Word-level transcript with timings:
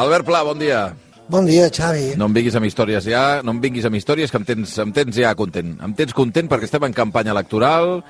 Albert 0.00 0.24
Pla, 0.24 0.42
bon 0.42 0.58
dia. 0.58 0.94
Bon 1.30 1.46
dia, 1.46 1.68
Xavi. 1.68 2.14
No 2.18 2.26
em 2.26 2.34
vinguis 2.34 2.54
amb 2.56 2.66
històries 2.66 3.04
ja, 3.04 3.42
no 3.44 3.52
em 3.52 3.60
vinguis 3.62 3.84
amb 3.86 3.98
històries, 3.98 4.32
que 4.32 4.38
em 4.40 4.46
tens, 4.48 4.72
em 4.80 4.90
tens 4.96 5.18
ja 5.20 5.34
content. 5.38 5.76
Em 5.84 5.92
tens 5.94 6.16
content 6.16 6.48
perquè 6.50 6.66
estem 6.66 6.86
en 6.88 6.96
campanya 6.96 7.34
electoral, 7.36 8.00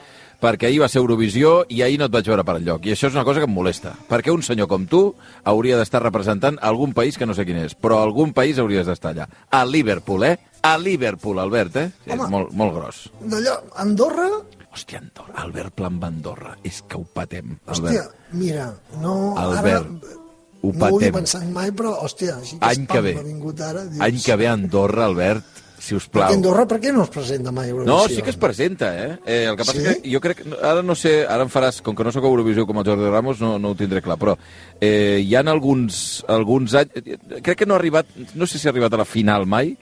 perquè 0.41 0.71
ahir 0.71 0.81
va 0.81 0.89
ser 0.89 1.03
Eurovisió 1.03 1.67
i 1.69 1.83
ahir 1.85 1.99
no 2.01 2.07
et 2.09 2.15
vaig 2.15 2.31
veure 2.31 2.45
per 2.47 2.57
enlloc. 2.61 2.87
I 2.87 2.95
això 2.95 3.11
és 3.11 3.19
una 3.19 3.27
cosa 3.29 3.43
que 3.43 3.49
em 3.51 3.53
molesta, 3.53 3.93
perquè 4.09 4.33
un 4.33 4.47
senyor 4.47 4.71
com 4.71 4.87
tu 4.89 5.03
hauria 5.45 5.77
d'estar 5.77 6.01
representant 6.07 6.57
algun 6.63 6.95
país 6.97 7.19
que 7.19 7.29
no 7.29 7.37
sé 7.37 7.45
quin 7.45 7.61
és, 7.67 7.75
però 7.77 7.99
algun 8.01 8.33
país 8.33 8.63
hauries 8.63 8.89
d'estar 8.89 9.13
allà. 9.13 9.29
A 9.51 9.67
Liverpool, 9.69 10.25
eh? 10.31 10.39
A 10.63 10.77
Liverpool, 10.79 11.39
Albert, 11.41 11.77
eh? 11.77 11.91
Sí, 12.05 12.11
és 12.11 12.19
Home. 12.19 12.31
molt, 12.31 12.57
molt 12.57 12.75
gros. 12.77 13.05
D'allò, 13.21 13.57
Andorra, 13.81 14.29
Hòstia, 14.71 15.01
Andorra, 15.01 15.35
Albert 15.43 15.75
Pla 15.75 15.89
amb 15.91 16.05
Andorra. 16.07 16.57
És 16.63 16.83
que 16.87 16.99
ho 17.01 17.03
patem, 17.03 17.57
hòstia, 17.67 18.05
Albert. 18.05 18.35
mira, 18.39 18.69
no... 19.03 19.15
Albert, 19.41 19.89
ara, 19.89 20.19
ho 20.61 20.71
no 20.71 20.71
ho 20.71 20.79
patem. 20.79 21.17
pensat 21.17 21.49
mai, 21.51 21.73
però, 21.75 21.97
hòstia, 22.05 22.37
així 22.39 22.59
que 22.59 22.69
Any 22.69 22.87
que 22.87 23.01
ve. 23.03 23.17
vingut 23.25 23.61
ara. 23.67 23.83
Dius, 23.89 24.05
Any 24.07 24.21
que 24.23 24.37
ve 24.37 24.47
a 24.47 24.53
Andorra, 24.53 25.09
Albert, 25.09 25.61
si 25.81 25.97
us 25.97 26.07
plau. 26.07 26.29
Perquè 26.29 26.37
Andorra, 26.37 26.67
per 26.69 26.79
què 26.83 26.93
no 26.95 27.03
es 27.03 27.11
presenta 27.11 27.51
mai 27.57 27.71
a 27.71 27.73
Eurovisió? 27.73 27.91
No, 27.91 28.07
sí 28.13 28.23
que 28.23 28.31
es 28.31 28.39
presenta, 28.39 28.93
eh? 28.95 29.19
eh 29.25 29.45
el 29.49 29.57
que 29.57 29.65
passa 29.65 29.81
Sí? 29.81 29.95
que 30.05 30.13
jo 30.13 30.21
crec... 30.21 30.45
Ara 30.61 30.85
no 30.87 30.95
sé, 30.95 31.25
ara 31.27 31.47
em 31.49 31.51
faràs... 31.51 31.81
Com 31.83 31.97
que 31.97 32.05
no 32.07 32.13
sóc 32.13 32.29
a 32.29 32.31
Eurovisió 32.31 32.67
com 32.69 32.79
el 32.79 32.87
Jordi 32.87 33.09
Ramos, 33.11 33.41
no, 33.41 33.57
no 33.59 33.73
ho 33.73 33.79
tindré 33.79 34.05
clar, 34.05 34.19
però 34.21 34.37
eh, 34.79 35.19
hi 35.25 35.35
han 35.35 35.49
alguns, 35.49 36.21
alguns 36.29 36.77
anys... 36.79 37.17
Crec 37.41 37.65
que 37.65 37.67
no 37.67 37.75
ha 37.75 37.81
arribat... 37.81 38.13
No 38.37 38.47
sé 38.47 38.61
si 38.61 38.69
ha 38.69 38.75
arribat 38.75 38.95
a 38.95 39.03
la 39.03 39.09
final 39.09 39.49
mai, 39.51 39.73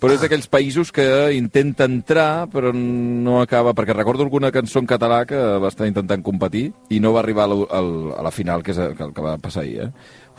però 0.00 0.16
és 0.16 0.22
d'aquells 0.22 0.48
països 0.48 0.90
que 0.96 1.04
intenta 1.36 1.84
entrar, 1.88 2.48
però 2.52 2.72
no 2.74 3.40
acaba... 3.42 3.74
Perquè 3.76 3.94
recordo 3.96 4.24
alguna 4.24 4.50
cançó 4.54 4.80
en 4.80 4.88
català 4.88 5.22
que 5.28 5.38
va 5.60 5.68
estar 5.68 5.88
intentant 5.88 6.24
competir 6.24 6.70
i 6.88 7.00
no 7.04 7.12
va 7.12 7.20
arribar 7.20 7.44
a 7.44 7.52
la, 7.52 7.58
al, 7.78 7.92
a 8.16 8.24
la 8.24 8.32
final, 8.34 8.64
que 8.64 8.72
és 8.72 8.80
el 8.80 8.96
que, 8.96 9.04
el 9.06 9.14
que 9.16 9.24
va 9.24 9.36
passar 9.42 9.66
ahir, 9.66 9.90
eh? 9.90 9.90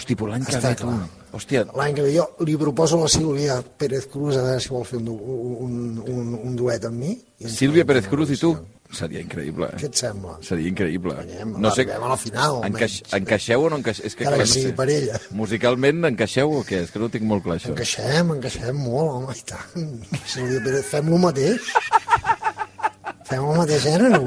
Hosti, 0.01 0.17
però 0.17 0.31
l'any 0.33 0.47
que 0.47 0.59
ve, 0.63 0.73
tu... 0.79 0.91
Hòstia, 1.37 1.63
L'any 1.77 1.93
que 1.95 2.03
ve 2.03 2.11
jo 2.15 2.25
li 2.47 2.57
proposo 2.59 2.97
a 2.97 3.05
la 3.05 3.11
Sílvia 3.11 3.61
Pérez 3.79 4.09
Cruz 4.11 4.35
a 4.35 4.43
veure 4.47 4.63
si 4.63 4.73
vol 4.73 4.83
fer 4.87 4.99
un, 4.99 5.11
un, 5.13 5.75
un, 6.01 6.33
un 6.41 6.57
duet 6.57 6.89
amb 6.89 6.97
mi. 7.05 7.13
Sílvia 7.45 7.85
Pérez 7.87 8.09
Cruz 8.11 8.33
i 8.33 8.39
tu? 8.41 8.55
Seria 8.91 9.21
increïble, 9.23 9.67
Què 9.79 9.85
eh? 9.85 9.89
et 9.89 9.95
sembla? 10.01 10.33
Seria 10.43 10.67
increïble. 10.67 11.13
Guanyem, 11.15 11.53
no 11.63 11.69
sé, 11.71 11.85
a 11.95 11.99
la 12.11 12.17
final, 12.19 12.57
encaix, 12.67 12.97
encaixeu 13.15 13.63
o 13.63 13.69
no 13.71 13.77
encaixeu? 13.79 14.05
És 14.09 14.15
que, 14.19 14.25
Encara 14.25 14.41
clar, 14.41 14.45
que 14.45 14.49
no 14.49 14.53
sigui 14.53 14.67
sé. 14.67 14.75
per 14.75 14.87
ella. 14.91 15.19
Musicalment 15.39 16.05
encaixeu 16.11 16.51
o 16.57 16.63
què? 16.67 16.81
És 16.83 16.91
que 16.91 16.99
no 16.99 17.07
ho 17.07 17.13
tinc 17.13 17.23
molt 17.29 17.45
clar, 17.45 17.55
això. 17.61 17.71
Encaixem, 17.71 18.33
encaixem 18.35 18.75
molt, 18.83 19.09
home, 19.15 19.37
i 19.39 19.43
tant. 19.47 19.71
Pérez, 20.65 20.85
fem 20.91 21.07
el 21.13 21.21
mateix. 21.23 21.71
Fem 23.31 23.47
el 23.47 23.57
mateix 23.61 23.85
gènere. 23.87 24.19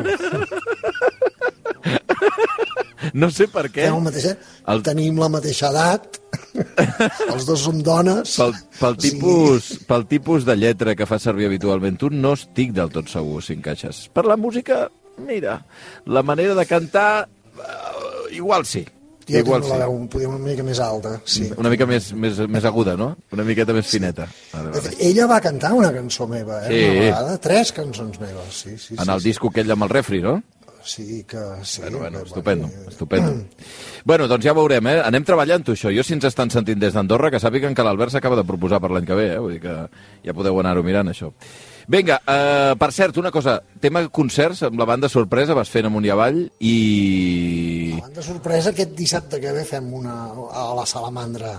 No 3.14 3.28
sé 3.30 3.46
per 3.52 3.66
què. 3.68 3.84
Fem 3.84 3.98
el 4.00 4.04
mateix 4.08 4.24
gènere. 4.30 4.52
El- 4.72 4.82
Tenim 4.86 5.18
la 5.20 5.28
mateixa 5.28 5.68
edat. 5.70 6.18
Els 6.54 7.46
dos 7.48 7.64
som 7.66 7.80
dones. 7.82 8.36
Pel, 8.38 8.54
pel, 8.78 8.98
tipus, 9.00 9.70
pel 9.88 10.06
tipus 10.10 10.46
de 10.46 10.56
lletra 10.58 10.94
que 10.98 11.08
fa 11.08 11.18
servir 11.22 11.48
habitualment 11.50 11.98
tu, 12.00 12.10
no 12.10 12.34
estic 12.38 12.74
del 12.76 12.92
tot 12.94 13.10
segur 13.12 13.42
si 13.44 13.56
encaixes. 13.58 14.06
Per 14.14 14.26
la 14.28 14.38
música, 14.40 14.86
mira, 15.26 15.60
la 16.06 16.22
manera 16.26 16.54
de 16.54 16.66
cantar, 16.70 17.26
uh, 17.58 18.28
igual 18.34 18.66
sí. 18.66 18.84
Jo 19.24 19.40
igual 19.40 19.62
tinc 19.64 19.72
la 19.72 19.86
veu 19.86 19.94
una 20.28 20.38
mica 20.42 20.64
més 20.66 20.80
alta, 20.84 21.14
sí. 21.24 21.46
Una 21.56 21.70
mica 21.72 21.86
més, 21.88 22.10
més, 22.12 22.42
més 22.50 22.64
aguda, 22.68 22.92
no? 23.00 23.14
Una 23.32 23.46
miqueta 23.48 23.72
més 23.72 23.88
fineta. 23.88 24.26
Vale, 24.52 24.74
vale. 24.74 24.92
ella 25.00 25.28
va 25.30 25.38
cantar 25.44 25.72
una 25.78 25.90
cançó 25.94 26.26
meva, 26.28 26.60
eh? 26.66 26.68
Sí. 26.68 26.82
Una 26.90 27.00
vegada, 27.06 27.38
tres 27.46 27.72
cançons 27.72 28.20
meves, 28.20 28.58
sí, 28.58 28.76
sí. 28.76 28.98
En 28.98 29.06
sí, 29.06 29.14
el 29.14 29.24
disco 29.24 29.48
aquell 29.48 29.72
amb 29.72 29.88
el 29.88 29.94
refri, 29.94 30.20
no? 30.24 30.36
Sí, 30.84 31.24
que 31.24 31.38
sí. 31.64 31.80
Bueno, 31.80 31.98
bueno, 31.98 32.18
que, 32.20 32.28
estupendo, 32.28 32.68
bueno, 32.68 32.90
estupendo. 32.90 33.44
Bueno, 34.04 34.26
doncs 34.28 34.44
ja 34.44 34.52
veurem, 34.52 34.84
eh? 34.92 34.98
Anem 35.00 35.24
treballant-ho, 35.24 35.72
això. 35.72 35.88
Jo, 35.88 36.02
si 36.04 36.12
ens 36.12 36.26
estan 36.28 36.50
sentint 36.52 36.76
des 36.76 36.92
d'Andorra, 36.92 37.30
que 37.32 37.38
sàpiguen 37.40 37.72
que 37.72 37.84
l'Albert 37.86 38.12
s'acaba 38.12 38.36
de 38.36 38.44
proposar 38.44 38.76
per 38.84 38.90
l'any 38.92 39.06
que 39.08 39.16
ve, 39.16 39.30
eh? 39.32 39.38
Vull 39.40 39.54
dir 39.56 39.62
que 39.62 39.76
ja 40.26 40.34
podeu 40.36 40.58
anar-ho 40.60 40.82
mirant, 40.84 41.08
això. 41.08 41.30
Vinga, 41.88 42.18
eh, 42.28 42.74
per 42.76 42.90
cert, 42.92 43.16
una 43.16 43.30
cosa. 43.32 43.56
Tema 43.80 44.02
concerts 44.08 44.62
amb 44.68 44.78
la 44.78 44.84
banda 44.84 45.08
sorpresa, 45.08 45.56
vas 45.56 45.72
fent 45.72 45.88
amunt 45.88 46.04
i 46.04 46.12
avall 46.12 46.42
i... 46.60 46.76
La 47.96 48.04
banda 48.10 48.22
sorpresa, 48.28 48.70
aquest 48.76 48.92
dissabte 48.98 49.40
que 49.40 49.52
ve 49.56 49.64
fem 49.68 49.88
una 49.96 50.14
a 50.52 50.68
la 50.76 50.84
Salamandra 50.84 51.56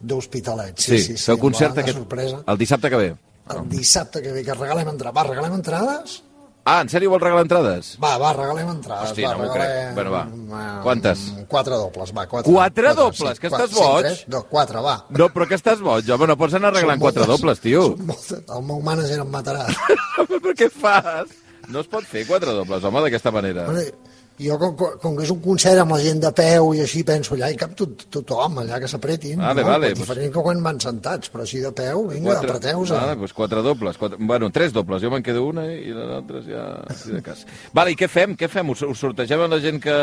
d'Hospitalet. 0.00 0.78
Sí, 0.78 0.96
Sí, 0.96 1.02
sí, 1.02 1.16
sí, 1.16 1.24
feu 1.30 1.38
la 1.38 1.42
concert 1.42 1.78
aquest... 1.78 1.98
sorpresa. 1.98 2.42
El 2.46 2.58
dissabte 2.58 2.90
que 2.90 3.02
ve. 3.06 3.10
El 3.54 3.68
dissabte 3.70 4.22
que 4.22 4.32
ve, 4.32 4.44
que 4.44 4.54
regalem 4.54 4.90
entrades. 4.94 5.16
Va, 5.16 5.24
regalem 5.30 5.54
entrades? 5.58 6.22
Ah, 6.68 6.82
en 6.84 6.90
sèrio 6.92 7.08
vols 7.08 7.22
regalar 7.22 7.44
entrades? 7.46 7.94
Va, 8.02 8.10
va, 8.20 8.34
regalem 8.36 8.68
entrades. 8.74 9.10
Hosti, 9.10 9.22
va, 9.24 9.30
no 9.32 9.38
m'ho 9.38 9.52
regalem, 9.54 9.94
crec. 9.94 9.94
Bueno, 9.96 10.10
va. 10.12 10.64
Quantes? 10.84 11.22
Quatre 11.48 11.78
dobles, 11.80 12.12
va. 12.12 12.26
Quatre, 12.28 12.52
Quatre 12.52 12.92
dobles? 12.98 13.40
Que 13.40 13.48
estàs 13.48 13.70
sí, 13.72 13.78
boig? 13.80 14.04
tres, 14.04 14.24
no, 14.28 14.42
quatre, 14.50 14.82
va. 14.84 14.96
No, 15.16 15.30
però 15.32 15.46
que 15.48 15.56
estàs 15.56 15.80
boig, 15.80 16.10
home, 16.12 16.28
no 16.28 16.36
pots 16.36 16.58
anar 16.58 16.68
arreglant 16.74 17.00
Són 17.00 17.06
quatre 17.06 17.24
moltes, 17.24 17.40
dobles, 17.40 17.62
tio. 17.64 17.86
moltes. 18.10 18.42
El 18.44 18.66
meu 18.68 18.82
mànager 18.84 19.16
em 19.24 19.32
matarà. 19.32 19.64
però 20.28 20.52
què 20.60 20.68
fas? 20.74 21.32
No 21.72 21.80
es 21.80 21.88
pot 21.88 22.04
fer 22.04 22.26
quatre 22.28 22.52
dobles, 22.52 22.84
home, 22.84 23.00
d'aquesta 23.06 23.32
manera. 23.32 23.64
Bueno, 23.64 23.88
jo, 24.38 24.56
com, 24.60 24.74
com, 25.02 25.16
que 25.18 25.24
és 25.26 25.30
un 25.34 25.40
concert 25.42 25.80
amb 25.82 25.92
la 25.96 25.98
gent 26.02 26.20
de 26.22 26.30
peu 26.36 26.72
i 26.76 26.82
així, 26.84 27.02
penso, 27.06 27.34
allà 27.34 27.48
hi 27.50 27.56
cap 27.58 27.72
tot, 27.78 28.04
tothom, 28.14 28.60
allà 28.62 28.78
que 28.82 28.88
s'apretin. 28.90 29.40
Vale, 29.42 29.64
no? 29.64 29.68
vale, 29.72 29.90
Pues... 29.92 30.02
Diferent 30.04 30.32
que 30.34 30.44
quan 30.46 30.62
van 30.62 30.78
sentats, 30.82 31.32
però 31.32 31.42
així 31.46 31.62
de 31.64 31.72
peu, 31.72 32.04
vinga, 32.12 32.36
apreteu-vos. 32.38 32.92
Vale, 32.94 33.16
doncs 33.18 33.34
quatre 33.36 33.62
dobles. 33.66 33.98
Quatre... 33.98 34.18
Bueno, 34.20 34.50
tres 34.54 34.72
dobles. 34.76 35.02
Jo 35.02 35.10
me'n 35.10 35.22
quedo 35.26 35.46
una 35.48 35.66
i 35.72 35.90
les 35.94 36.14
altres 36.20 36.46
ja... 36.46 36.66
Si 36.94 37.12
de 37.16 37.22
cas. 37.26 37.44
Vale, 37.74 37.92
i 37.94 37.98
què 37.98 38.08
fem? 38.08 38.36
Què 38.38 38.48
fem? 38.52 38.70
Us, 38.74 38.82
us 38.86 38.98
sortegem 39.02 39.42
a 39.44 39.50
la 39.50 39.58
gent 39.64 39.80
que, 39.82 39.98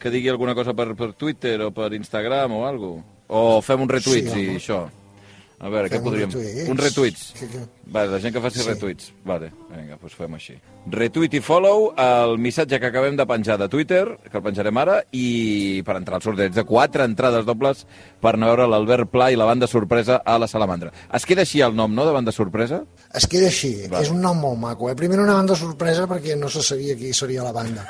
que 0.00 0.10
digui 0.14 0.30
alguna 0.32 0.54
cosa 0.56 0.72
per, 0.76 0.92
per 0.96 1.12
Twitter 1.18 1.58
o 1.66 1.70
per 1.76 1.92
Instagram 1.96 2.56
o 2.60 2.64
alguna 2.68 3.04
O 3.30 3.60
fem 3.62 3.84
un 3.84 3.88
retuit 3.92 4.26
Sí, 4.26 4.40
i 4.42 4.48
home. 4.48 4.56
això? 4.58 4.80
A 5.60 5.68
veure, 5.68 5.90
Fem 5.90 5.98
què 5.98 6.04
podríem... 6.06 6.30
retuits. 6.32 6.68
Un 6.72 6.78
retuits. 6.80 7.22
Vale, 7.92 8.08
la 8.14 8.18
gent 8.22 8.32
que 8.32 8.40
faci 8.40 8.62
Sí. 8.62 8.68
retuits. 8.70 9.10
Vale, 9.28 9.50
vinga, 9.68 9.98
doncs 10.00 10.14
fem 10.16 10.34
així. 10.38 10.54
Retuit 10.88 11.34
i 11.36 11.40
follow 11.44 11.90
el 12.00 12.38
missatge 12.40 12.78
que 12.80 12.88
acabem 12.88 13.14
de 13.18 13.26
penjar 13.28 13.58
de 13.60 13.68
Twitter, 13.68 14.16
que 14.30 14.38
el 14.38 14.42
penjarem 14.46 14.78
ara, 14.80 15.02
i 15.12 15.82
per 15.84 15.98
entrar 15.98 16.16
al 16.16 16.22
sorteig 16.24 16.54
de 16.56 16.64
quatre 16.64 17.04
entrades 17.04 17.44
dobles 17.44 17.84
per 18.24 18.32
anar 18.38 18.48
a 18.48 18.54
veure 18.54 18.68
l'Albert 18.72 19.10
Pla 19.12 19.28
i 19.30 19.36
la 19.36 19.44
banda 19.44 19.68
sorpresa 19.68 20.22
a 20.24 20.38
la 20.40 20.48
Salamandra. 20.48 20.94
Es 21.12 21.26
queda 21.28 21.42
així 21.44 21.60
el 21.60 21.76
nom, 21.76 21.92
no?, 21.92 22.06
de 22.08 22.12
banda 22.16 22.32
sorpresa? 22.32 22.80
Es 23.12 23.26
queda 23.28 23.52
així, 23.52 23.74
Va. 23.92 24.00
és 24.00 24.08
un 24.08 24.22
nom 24.24 24.40
molt 24.40 24.56
maco. 24.58 24.88
Eh? 24.88 24.96
Primer 24.96 25.20
una 25.20 25.34
banda 25.34 25.54
sorpresa 25.54 26.08
perquè 26.08 26.38
no 26.40 26.48
se 26.48 26.62
sabia 26.64 26.96
qui 26.96 27.12
seria 27.12 27.42
la 27.44 27.52
banda. 27.52 27.84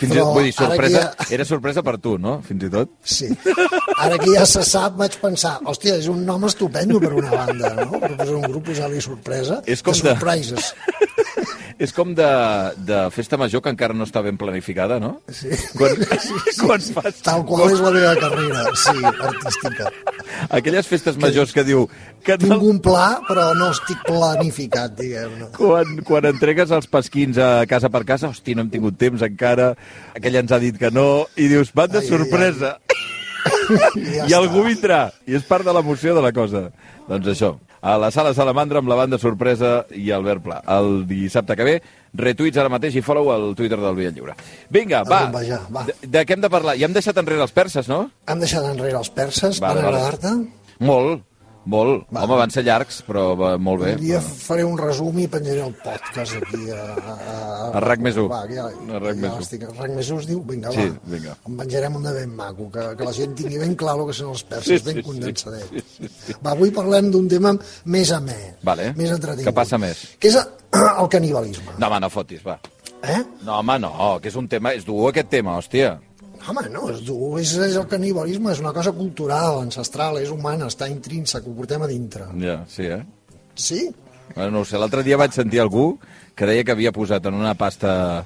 Fins 0.00 0.14
i 0.14 0.16
Però 0.16 0.24
tot, 0.30 0.34
vull 0.38 0.46
dir, 0.48 0.52
sorpresa, 0.56 1.00
ja- 1.04 1.26
era 1.36 1.44
sorpresa 1.44 1.82
per 1.84 1.96
tu, 2.00 2.14
no?, 2.18 2.38
fins 2.46 2.62
i 2.64 2.70
tot. 2.72 2.88
Sí. 3.04 3.28
Ara 4.00 4.16
que 4.22 4.30
ja 4.32 4.46
se 4.48 4.62
sap, 4.64 4.94
vaig 4.96 5.18
pensar, 5.20 5.58
hòstia, 5.68 5.98
és 6.00 6.08
un 6.08 6.22
nom 6.24 6.46
estupendo 6.48 6.98
per 7.02 7.12
una 7.18 7.30
banda, 7.34 7.74
no? 7.82 8.00
Per 8.00 8.14
posar 8.16 8.38
un 8.38 8.46
grup, 8.48 8.64
posar-li 8.70 9.02
sorpresa. 9.04 9.60
És 9.68 9.82
com 9.84 9.92
de 9.92 10.00
de- 10.06 10.14
surprises. 10.14 10.72
És 11.80 11.94
com 11.96 12.10
de, 12.12 12.28
de 12.84 12.96
festa 13.14 13.38
major 13.40 13.62
que 13.64 13.70
encara 13.72 13.94
no 13.96 14.04
està 14.04 14.20
ben 14.20 14.36
planificada, 14.36 14.98
no? 15.00 15.14
Sí. 15.32 15.48
Quan, 15.78 15.94
Sí, 16.20 16.34
sí. 16.44 16.56
quan 16.60 16.82
fas... 16.92 17.22
Tal 17.24 17.40
qual 17.48 17.72
és 17.72 17.80
la 17.80 17.92
meva 17.94 18.10
carrera, 18.20 18.66
sí, 18.76 18.92
artística. 19.08 19.88
Aquelles 20.52 20.90
festes 20.90 21.16
majors 21.20 21.54
que 21.56 21.64
diu... 21.64 21.86
Que 22.26 22.36
Tinc 22.36 22.52
tal, 22.52 22.66
un 22.68 22.82
pla, 22.84 23.06
però 23.24 23.46
no 23.56 23.70
estic 23.72 24.02
planificat, 24.04 24.92
diguem-ne. 24.98 25.48
quan, 25.56 26.02
quan 26.04 26.28
entregues 26.28 26.74
els 26.76 26.90
pasquins 26.92 27.40
a 27.40 27.64
casa 27.70 27.88
per 27.88 28.04
casa, 28.04 28.28
hosti, 28.28 28.52
no 28.54 28.66
hem 28.66 28.74
tingut 28.74 29.00
temps 29.00 29.24
encara, 29.24 29.70
aquella 30.12 30.44
ens 30.44 30.52
ha 30.52 30.60
dit 30.60 30.76
que 30.76 30.92
no, 30.92 31.24
i 31.40 31.48
dius, 31.48 31.72
van 31.72 31.88
de 31.94 32.02
Ai, 32.02 32.04
ai, 32.04 32.12
sorpresa, 32.12 32.74
I, 33.96 34.04
ja 34.20 34.28
i 34.28 34.36
algú 34.36 34.66
vindrà, 34.68 35.06
i 35.24 35.40
és 35.40 35.48
part 35.48 35.64
de 35.64 35.72
l'emoció 35.72 36.12
de 36.12 36.28
la 36.28 36.34
cosa. 36.36 36.66
Doncs 37.08 37.32
això, 37.32 37.54
a 37.80 37.96
la 37.98 38.10
sala 38.12 38.34
Salamandra 38.36 38.80
amb 38.82 38.90
la 38.90 38.98
banda 38.98 39.18
sorpresa 39.18 39.86
i 39.96 40.10
Albert 40.12 40.44
Pla. 40.44 40.60
El 40.78 41.06
dissabte 41.08 41.56
que 41.56 41.66
ve, 41.66 41.76
retuits 42.20 42.60
ara 42.60 42.72
mateix 42.72 42.98
i 43.00 43.04
follow 43.04 43.32
al 43.32 43.54
Twitter 43.56 43.78
del 43.80 43.96
Via 43.96 44.12
Lliure. 44.14 44.36
Vinga, 44.70 45.02
va, 45.08 45.24
Rumba 45.26 45.44
ja, 45.46 45.60
va. 45.72 45.86
De, 45.88 45.96
de 46.06 46.24
què 46.26 46.36
hem 46.36 46.44
de 46.44 46.52
parlar? 46.52 46.76
Ja 46.80 46.88
hem 46.88 46.96
deixat 46.96 47.18
enrere 47.22 47.44
els 47.46 47.56
perses, 47.56 47.88
no? 47.90 48.04
Hem 48.28 48.42
deixat 48.42 48.68
enrere 48.68 48.98
els 49.00 49.12
perses, 49.14 49.60
van 49.62 49.76
vale. 49.76 49.88
agradar-te? 49.88 50.36
Molt, 50.80 51.24
molt. 51.70 52.04
Va. 52.12 52.24
Home, 52.26 52.36
van 52.40 52.50
ser 52.54 52.64
llargs, 52.66 52.98
però 53.06 53.22
va, 53.38 53.50
molt 53.62 53.84
bé. 53.84 53.92
Un 53.96 54.02
dia 54.02 54.18
Però... 54.20 54.34
faré 54.48 54.64
un 54.66 54.76
resum 54.80 55.18
i 55.22 55.26
penjaré 55.30 55.62
el 55.64 55.74
podcast 55.84 56.36
aquí 56.40 56.70
a... 56.74 56.80
A, 57.14 57.70
A 57.78 57.80
RAC 57.84 58.00
més 58.02 58.16
u. 58.18 58.26
Va, 58.30 58.40
ja, 58.50 58.64
A 58.66 58.98
RAC 59.02 59.16
més 59.22 59.30
ja 59.30 59.36
u. 59.36 59.40
l'estic- 59.44 59.66
RAC 59.78 59.94
més 59.96 60.10
u 60.10 60.18
es 60.18 60.26
diu? 60.28 60.40
Vinga, 60.50 60.72
Sí, 60.74 60.88
va. 60.90 61.12
vinga. 61.14 61.36
En 61.48 61.56
penjarem 61.62 61.96
un 62.00 62.02
de 62.08 62.12
ben 62.18 62.34
maco, 62.36 62.66
que, 62.74 62.88
que 62.98 63.04
la 63.08 63.12
gent 63.16 63.36
tingui 63.38 63.58
ben 63.62 63.76
clar 63.78 63.94
el 64.00 64.06
que 64.10 64.16
són 64.20 64.32
els 64.34 64.42
perses, 64.50 64.66
Sí, 64.66 64.78
sí, 64.80 64.84
ben 64.90 64.98
sí. 65.00 65.06
condensadet. 65.06 65.70
Sí, 65.70 65.84
sí, 65.96 66.10
sí. 66.26 66.34
Va, 66.44 66.56
avui 66.56 66.70
parlem 66.74 67.10
d'un 67.14 67.28
tema 67.30 67.54
més 67.86 68.10
amè, 68.16 68.38
Vale. 68.66 68.90
més 68.98 69.14
entretingut. 69.14 69.48
Què 69.48 69.54
passa 69.54 69.78
més? 69.78 70.02
Que 70.18 70.28
és 70.34 70.36
el 70.40 71.08
canibalisme. 71.12 71.78
No, 71.78 71.86
home, 71.86 72.00
no 72.02 72.10
fotis, 72.10 72.42
va. 72.46 72.58
Eh? 73.02 73.22
No, 73.46 73.60
home, 73.62 73.78
no, 73.80 73.94
que 74.20 74.28
és 74.28 74.36
un 74.36 74.48
tema... 74.50 74.74
És 74.76 74.84
dur 74.84 75.06
aquest 75.08 75.30
tema, 75.32 75.54
hòstia. 75.56 75.94
Home, 76.48 76.62
no, 76.72 76.86
és, 76.88 77.02
dur, 77.04 77.34
és, 77.40 77.52
és 77.66 77.76
el 77.76 77.86
canibalisme, 77.90 78.52
és 78.54 78.60
una 78.62 78.72
cosa 78.72 78.92
cultural, 78.96 79.60
ancestral, 79.66 80.16
és 80.22 80.30
humana, 80.32 80.70
està 80.72 80.88
intrínsec, 80.88 81.44
ho 81.46 81.52
portem 81.56 81.82
a 81.84 81.88
dintre. 81.90 82.30
Ja, 82.40 82.62
sí, 82.70 82.86
eh? 82.88 83.02
Sí? 83.54 83.82
Bueno, 84.34 84.50
no 84.60 84.64
sé, 84.64 84.78
l'altre 84.80 85.02
dia 85.04 85.18
vaig 85.20 85.34
sentir 85.36 85.60
algú 85.60 85.98
que 86.38 86.48
deia 86.48 86.64
que 86.64 86.72
havia 86.72 86.92
posat 86.96 87.26
en 87.28 87.36
una 87.36 87.52
pasta 87.58 88.24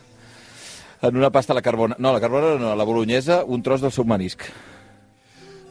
en 1.05 1.17
una 1.17 1.31
pasta 1.31 1.53
la 1.57 1.63
carbona... 1.63 1.97
No, 1.99 2.13
la 2.15 2.21
carbona 2.21 2.55
no, 2.61 2.75
la 2.77 2.85
bolognesa, 2.87 3.43
un 3.45 3.63
tros 3.63 3.83
del 3.83 3.93
seu 3.93 4.07
manisc. 4.09 4.47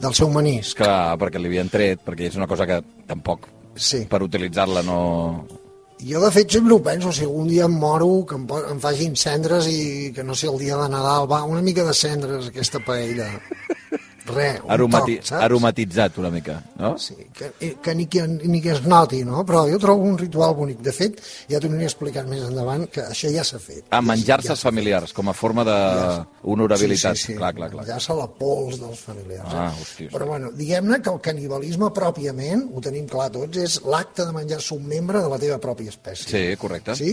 Del 0.02 0.14
seu 0.14 0.30
manisc. 0.30 0.76
Clar, 0.78 1.16
perquè 1.18 1.40
li 1.40 1.50
havien 1.50 1.70
tret, 1.72 2.02
perquè 2.04 2.28
és 2.28 2.36
una 2.38 2.46
cosa 2.50 2.66
que 2.68 2.80
tampoc 3.08 3.48
Sí. 3.74 4.04
per 4.06 4.22
utilitzar-la 4.22 4.84
no... 4.86 4.98
Jo, 6.02 6.20
de 6.20 6.30
fet, 6.34 6.50
sempre 6.50 6.74
ho 6.74 6.80
penso, 6.82 7.12
si 7.14 7.22
algun 7.24 7.46
dia 7.48 7.68
em 7.68 7.76
moro, 7.80 8.08
que 8.26 8.34
em, 8.34 8.46
em 8.72 8.80
facin 8.82 9.14
cendres 9.14 9.68
i 9.70 10.10
que 10.14 10.24
no 10.26 10.34
sé, 10.34 10.48
el 10.50 10.58
dia 10.58 10.76
de 10.80 10.88
Nadal, 10.90 11.28
va, 11.30 11.44
una 11.46 11.62
mica 11.62 11.84
de 11.86 11.94
cendres, 11.94 12.50
aquesta 12.50 12.80
paella. 12.82 13.28
Re, 14.24 14.60
un 14.64 14.70
Aromati 14.72 15.16
toc, 15.18 15.26
saps? 15.28 15.42
aromatitzat 15.44 16.16
una 16.18 16.30
mica, 16.32 16.54
no? 16.80 16.94
Sí, 16.98 17.14
que, 17.36 17.50
que, 17.82 17.94
ni, 17.94 18.06
que, 18.08 18.22
ni 18.26 18.60
que 18.64 18.70
es 18.72 18.82
noti, 18.88 19.18
no? 19.24 19.42
Però 19.44 19.66
jo 19.68 19.76
trobo 19.82 20.02
un 20.08 20.16
ritual 20.16 20.54
bonic. 20.56 20.78
De 20.80 20.92
fet, 20.96 21.18
ja 21.50 21.60
t'ho 21.60 21.68
aniré 21.68 21.84
explicant 21.90 22.30
més 22.30 22.40
endavant, 22.46 22.86
que 22.88 23.02
això 23.04 23.28
ja 23.34 23.44
s'ha 23.44 23.58
fet. 23.60 23.82
Ah, 23.90 23.98
Ja- 23.98 24.00
menjar-se 24.00 24.48
ja 24.54 24.56
familiars, 24.56 25.12
com 25.12 25.28
a 25.28 25.34
forma 25.36 25.64
d'honorabilitat. 26.42 27.16
Sí, 27.16 27.22
sí, 27.26 27.32
sí. 27.32 27.36
Clar, 27.38 27.52
clar, 27.54 27.68
clar. 27.72 27.84
Menjar-se 27.84 28.16
la 28.16 28.26
pols 28.40 28.80
dels 28.80 29.00
familiars. 29.04 29.52
Ah, 29.52 29.66
eh? 29.68 29.82
hòstia. 29.82 30.08
Però 30.14 30.26
bueno, 30.30 30.50
diguem-ne 30.56 31.00
que 31.04 31.12
el 31.12 31.20
canibalisme 31.20 31.90
pròpiament, 31.92 32.64
ho 32.74 32.80
tenim 32.84 33.06
clar 33.10 33.28
tots, 33.34 33.58
és 33.60 33.80
l'acte 33.84 34.24
de 34.24 34.32
menjar-se 34.36 34.74
un 34.78 34.86
membre 34.88 35.20
de 35.20 35.28
la 35.28 35.38
teva 35.42 35.58
pròpia 35.60 35.92
espècie. 35.92 36.30
Sí, 36.32 36.56
correcte. 36.56 36.96
Sí? 36.96 37.12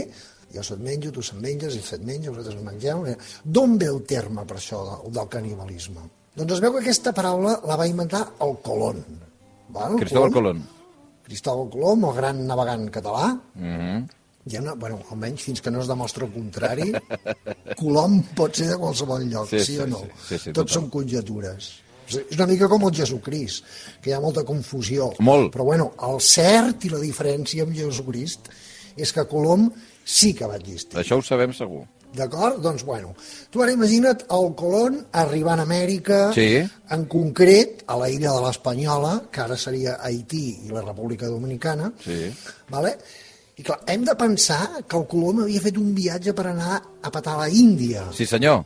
Jo 0.56 0.64
se't 0.68 0.82
menjo, 0.84 1.12
tu 1.16 1.22
se't 1.24 1.40
menges, 1.44 1.76
i 1.76 1.84
se't 1.84 2.04
menja, 2.04 2.32
vosaltres 2.32 2.64
mengeu... 2.64 3.06
eh? 3.08 3.18
D'on 3.44 3.78
ve 3.80 3.88
el 3.92 4.02
terme 4.08 4.44
per 4.48 4.58
això 4.60 4.82
del, 4.88 5.14
del 5.16 5.30
canibalisme? 5.32 6.08
Doncs 6.36 6.54
es 6.56 6.62
veu 6.64 6.72
que 6.78 6.80
aquesta 6.86 7.12
paraula 7.16 7.58
la 7.68 7.76
va 7.80 7.88
inventar 7.90 8.22
el 8.46 8.56
Colón. 8.64 9.02
Val? 9.70 9.98
Cristóbal 10.00 10.32
Colón. 10.32 10.64
Cristóbal 11.28 11.70
Colom, 11.72 12.06
el 12.10 12.16
gran 12.16 12.46
navegant 12.48 12.90
català, 12.92 13.28
Mhm. 13.56 14.08
hi 14.48 14.56
ha 14.58 14.62
una, 14.62 14.74
bueno, 14.74 15.00
almenys 15.12 15.44
fins 15.44 15.62
que 15.62 15.70
no 15.72 15.82
es 15.82 15.88
demostra 15.88 16.26
el 16.26 16.32
contrari, 16.34 16.92
Colom 17.80 18.22
pot 18.36 18.56
ser 18.56 18.68
de 18.72 18.78
qualsevol 18.78 19.28
lloc, 19.30 19.48
Sí, 19.50 19.60
sí, 19.60 19.76
sí, 19.76 19.78
o 19.80 19.88
no? 19.88 20.00
sí, 20.00 20.10
sí, 20.28 20.38
sí, 20.40 20.52
Tots 20.54 20.72
total. 20.72 20.74
són 20.82 20.90
conjetures. 20.90 21.72
És 22.12 22.36
una 22.36 22.48
mica 22.48 22.68
com 22.68 22.84
el 22.84 22.92
Jesucrist, 22.96 23.64
que 24.02 24.10
hi 24.10 24.14
ha 24.14 24.20
molta 24.20 24.44
confusió. 24.44 25.14
Molt. 25.20 25.54
Però 25.54 25.64
bueno, 25.64 25.94
el 26.10 26.20
cert 26.20 26.84
i 26.84 26.90
la 26.90 27.00
diferència 27.00 27.64
amb 27.64 27.74
Jesucrist 27.76 28.50
és 28.98 29.14
que 29.14 29.24
Colom 29.28 29.70
sí 30.04 30.34
que 30.34 30.46
va 30.46 30.58
existir. 30.58 31.00
Això 31.00 31.18
ho 31.18 31.22
sabem 31.22 31.54
segur. 31.54 31.86
D'acord? 32.14 32.58
Doncs, 32.62 32.84
bueno, 32.84 33.14
tu 33.50 33.62
ara 33.64 33.72
imagina't 33.72 34.26
el 34.36 34.50
Colón 34.60 34.98
arribant 35.14 35.60
a 35.60 35.64
Amèrica, 35.64 36.34
Sí. 36.36 36.60
en 36.92 37.06
concret 37.06 37.84
a 37.88 37.96
la 37.98 38.10
illa 38.10 38.34
de 38.34 38.42
l'Espanyola, 38.46 39.24
que 39.32 39.40
ara 39.42 39.56
seria 39.58 39.98
Haití 40.04 40.60
i 40.68 40.70
la 40.70 40.82
República 40.82 41.28
Dominicana, 41.28 41.92
Sí. 42.04 42.32
vale? 42.70 42.98
i 43.58 43.64
clar, 43.64 43.80
hem 43.86 44.04
de 44.04 44.16
pensar 44.16 44.84
que 44.88 44.98
el 44.98 45.06
Colom 45.08 45.42
havia 45.44 45.62
fet 45.62 45.78
un 45.78 45.94
viatge 45.94 46.34
per 46.34 46.48
anar 46.48 46.82
a 47.04 47.12
petar 47.12 47.36
a 47.36 47.38
la 47.46 47.50
Índia. 47.50 48.06
Sí, 48.12 48.26
senyor. 48.26 48.64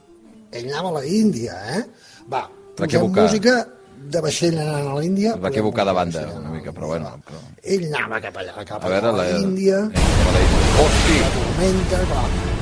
Ell 0.51 0.69
anava 0.71 0.89
a 0.89 0.91
la 1.01 1.05
Índia, 1.05 1.53
eh? 1.77 1.83
Va, 2.31 2.49
posem 2.77 3.09
música 3.11 3.67
de 4.09 4.21
vaixell 4.21 4.57
anant 4.57 4.87
a 4.87 4.93
la 4.95 5.03
Índia. 5.03 5.33
Es 5.35 5.43
va 5.43 5.49
equivocar 5.49 5.85
de 5.85 5.91
banda, 5.91 6.19
vaixell 6.21 6.39
una 6.39 6.49
a 6.49 6.51
mica, 6.53 6.71
però 6.71 6.87
bueno. 6.87 7.11
Però... 7.25 7.37
Ell 7.63 7.93
anava 7.93 8.21
cap 8.21 8.37
allà, 8.37 8.63
cap 8.63 8.83
A 8.85 8.87
veure, 8.87 9.11
la... 9.11 9.23
la 9.23 9.39
Índia, 9.39 9.79
Eh, 9.93 9.99
a 10.27 10.31
la 10.31 10.39
Índia. 10.39 10.85
Hosti! 10.85 11.17
tormenta, 11.35 11.97
clar. 12.13 12.54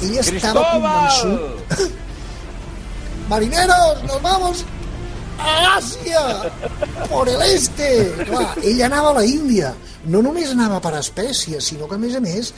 Ell 0.00 0.18
estava 0.18 0.62
Cristóbal! 0.62 1.08
convençut... 1.18 1.98
Marineros, 3.28 4.02
nos 4.04 4.22
vamos 4.22 4.64
a 5.38 5.76
Àsia, 5.76 6.50
por 7.10 7.28
el 7.28 7.42
este. 7.42 8.10
Clar, 8.24 8.56
ell 8.64 8.82
anava 8.82 9.10
a 9.10 9.18
la 9.20 9.24
Índia. 9.26 9.74
No 10.08 10.22
només 10.24 10.54
anava 10.54 10.80
per 10.82 10.94
espècies, 10.98 11.68
sinó 11.68 11.86
que, 11.86 11.98
a 11.98 12.02
més 12.02 12.16
a 12.16 12.22
més, 12.24 12.52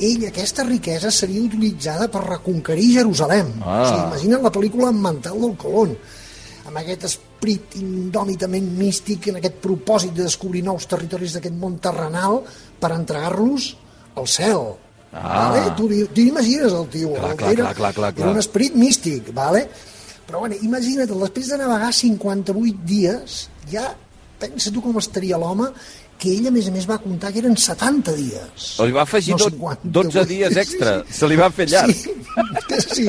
ell, 0.00 0.26
aquesta 0.28 0.66
riquesa 0.66 1.12
seria 1.14 1.44
utilitzada 1.44 2.10
per 2.12 2.24
reconquerir 2.26 2.96
Jerusalem. 2.98 3.54
Ah. 3.62 3.78
O 3.78 3.86
sigui, 3.86 4.02
imagina't 4.08 4.44
la 4.48 4.52
pel·lícula 4.52 4.90
mental 4.96 5.38
del 5.40 5.56
Colón, 5.60 5.94
amb 6.66 6.82
aquest 6.82 7.06
esperit 7.12 7.78
indòmitament 7.80 8.68
místic, 8.76 9.30
en 9.30 9.40
aquest 9.40 9.62
propòsit 9.62 10.16
de 10.16 10.26
descobrir 10.26 10.66
nous 10.66 10.90
territoris 10.90 11.36
d'aquest 11.36 11.56
món 11.56 11.78
terrenal 11.78 12.42
per 12.82 12.92
entregar-los 12.98 13.74
al 14.18 14.28
cel. 14.28 14.72
Ah. 15.12 15.50
Vale? 15.50 15.62
Tu 15.76 15.88
tu 16.14 16.20
imagines 16.22 16.72
el 16.72 16.88
tio. 16.88 17.14
Clar, 17.14 17.30
el 17.32 17.36
que 17.36 17.44
clar, 17.44 17.52
era, 17.52 17.62
clar, 17.62 17.74
clar, 17.74 17.94
clar, 17.94 18.12
clar. 18.14 18.26
Era 18.26 18.34
un 18.34 18.42
esperit 18.42 18.76
místic, 18.78 19.32
vale? 19.34 19.68
però 20.30 20.44
bueno, 20.44 20.54
imagina't, 20.62 21.10
després 21.10 21.50
de 21.50 21.58
navegar 21.58 21.90
58 21.90 22.84
dies, 22.86 23.40
ja 23.72 23.88
pensa 24.38 24.70
tu 24.70 24.82
com 24.84 24.94
estaria 25.00 25.38
l'home 25.40 25.66
que 26.20 26.34
ell, 26.36 26.48
a 26.50 26.54
més 26.54 26.68
a 26.68 26.74
més, 26.74 26.86
va 26.88 27.00
comptar 27.00 27.32
que 27.32 27.40
eren 27.42 27.56
70 27.56 28.14
dies. 28.18 28.70
O 28.80 28.86
li 28.88 28.94
va 28.96 29.06
afegir 29.06 29.36
No, 29.36 29.40
no, 29.40 29.50
58. 29.56 29.92
12 29.96 30.24
dies 30.28 30.56
extra. 30.60 30.98
Se 31.10 31.28
li 31.30 31.38
va 31.40 31.50
fer 31.54 31.68
llarg. 31.70 31.94
Sí, 32.70 32.80
sí. 32.94 33.06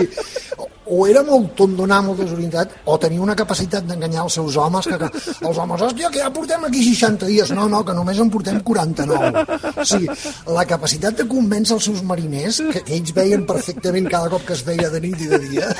O, 0.58 0.68
o 0.96 1.06
era 1.08 1.22
molt 1.28 1.52
tondonar, 1.60 2.00
molt 2.04 2.20
desorientat, 2.24 2.74
o 2.90 2.98
tenia 3.00 3.22
una 3.24 3.36
capacitat 3.38 3.86
d'enganyar 3.88 4.26
els 4.26 4.38
seus 4.40 4.58
homes, 4.60 4.88
que, 4.90 4.98
que 4.98 5.48
els 5.48 5.60
homes, 5.62 5.84
hòstia, 5.88 6.10
que 6.14 6.24
ja 6.24 6.32
portem 6.34 6.66
aquí 6.68 6.82
60 6.88 7.30
dies. 7.30 7.54
No, 7.56 7.68
no, 7.72 7.84
que 7.88 7.96
només 7.98 8.20
en 8.24 8.32
portem 8.34 8.60
49. 8.66 9.46
O 9.76 9.88
sigui, 9.88 10.10
la 10.58 10.66
capacitat 10.70 11.22
de 11.22 11.28
convèncer 11.30 11.78
els 11.78 11.90
seus 11.92 12.04
mariners, 12.08 12.62
que, 12.74 12.84
que 12.88 12.98
ells 12.98 13.16
veien 13.18 13.46
perfectament 13.50 14.10
cada 14.12 14.32
cop 14.34 14.48
que 14.48 14.58
es 14.58 14.66
veia 14.68 14.90
de 14.94 15.04
nit 15.04 15.22
i 15.22 15.32
de 15.32 15.42
dia, 15.50 15.72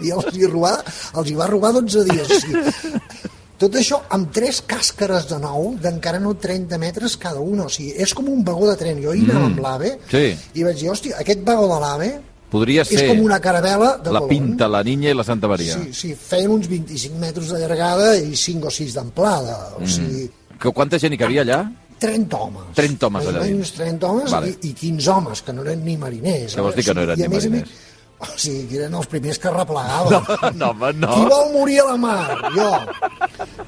i 0.00 0.14
els 0.14 0.30
hi, 0.32 0.46
robar, 0.46 0.76
els 1.16 1.30
hi 1.30 1.38
va 1.38 1.50
robar 1.52 1.74
12 1.76 2.06
dies. 2.10 2.30
O 2.30 2.40
sigui, 2.46 3.34
tot 3.60 3.76
això 3.80 4.02
amb 4.12 4.30
tres 4.36 4.62
càscares 4.68 5.28
de 5.30 5.40
nou 5.40 5.74
d'encara 5.80 6.20
no 6.20 6.34
30 6.36 6.78
metres 6.78 7.16
cada 7.20 7.40
una. 7.40 7.66
O 7.66 7.72
sigui, 7.72 7.94
és 7.96 8.12
com 8.14 8.28
un 8.28 8.44
vagó 8.44 8.70
de 8.70 8.76
tren. 8.80 9.02
Jo 9.02 9.14
hi 9.16 9.24
anava 9.24 9.50
amb 9.50 9.60
l'AVE 9.64 9.92
sí. 10.10 10.24
i 10.54 10.66
vaig 10.66 10.80
dir, 10.80 10.90
hòstia, 10.92 11.20
aquest 11.24 11.44
vagó 11.46 11.68
de 11.72 11.82
l'AVE 11.84 12.10
Podria 12.46 12.84
és 12.84 12.92
ser 12.92 13.08
com 13.08 13.24
una 13.24 13.40
caravela 13.42 13.96
de 13.98 14.12
la 14.14 14.20
Colón. 14.22 14.30
Pinta, 14.30 14.68
la 14.70 14.82
Niña 14.86 15.10
i 15.10 15.16
la 15.18 15.24
Santa 15.26 15.48
Maria. 15.50 15.74
Sí, 15.80 15.90
sí, 15.96 16.12
feien 16.14 16.52
uns 16.54 16.68
25 16.70 17.18
metres 17.18 17.50
de 17.50 17.58
llargada 17.58 18.12
i 18.20 18.36
5 18.38 18.70
o 18.70 18.70
6 18.70 18.94
d'amplada. 19.00 19.56
Mm. 19.74 19.82
O 19.82 19.90
sigui, 19.96 20.28
Que, 20.56 20.72
quanta 20.72 21.00
gent 21.02 21.12
hi 21.12 21.18
cabia 21.20 21.42
allà? 21.44 21.58
30 22.00 22.38
homes. 22.38 22.70
30 22.76 23.08
homes 23.08 23.26
allà 23.28 23.42
dins. 23.48 23.72
30 23.76 24.08
homes 24.08 24.32
Vale. 24.32 24.54
i, 24.54 24.70
i 24.70 24.72
15 24.76 25.10
homes, 25.12 25.42
que 25.42 25.52
no 25.56 25.64
eren 25.66 25.84
ni 25.84 25.96
mariners. 26.00 26.56
Què 26.56 26.64
vols 26.64 26.78
dir 26.78 26.84
que 26.86 26.94
no 26.96 27.04
eren 27.04 27.20
ni 27.20 27.28
mariners? 27.32 27.74
Més, 27.74 27.96
o 28.16 28.28
sigui, 28.40 28.62
que 28.70 28.78
eren 28.80 28.94
els 28.96 29.08
primers 29.12 29.40
que 29.40 29.52
replegaven. 29.52 30.30
No, 30.60 30.70
home, 30.72 30.92
no. 30.96 31.10
Qui 31.12 31.26
vol 31.32 31.50
morir 31.52 31.80
a 31.82 31.88
la 31.90 31.96
mar? 32.00 32.52
Jo. 32.54 32.70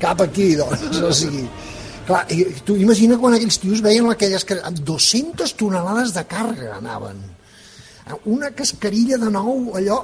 Cap 0.03 0.21
aquí, 0.25 0.53
doncs. 0.59 1.01
O 1.09 1.13
sigui, 1.17 1.45
clar, 2.07 2.23
i 2.33 2.45
tu 2.65 2.77
imagina 2.81 3.19
quan 3.21 3.35
aquells 3.39 3.59
tios 3.63 3.83
veien 3.85 4.09
aquelles... 4.11 4.45
que- 4.49 4.61
amb 4.65 4.79
200 4.87 5.55
tonelades 5.59 6.15
de 6.17 6.25
càrrega 6.31 6.79
anaven. 6.79 7.21
Una 8.25 8.49
cascarilla 8.57 9.19
de 9.21 9.29
nou, 9.29 9.75
allò 9.77 9.99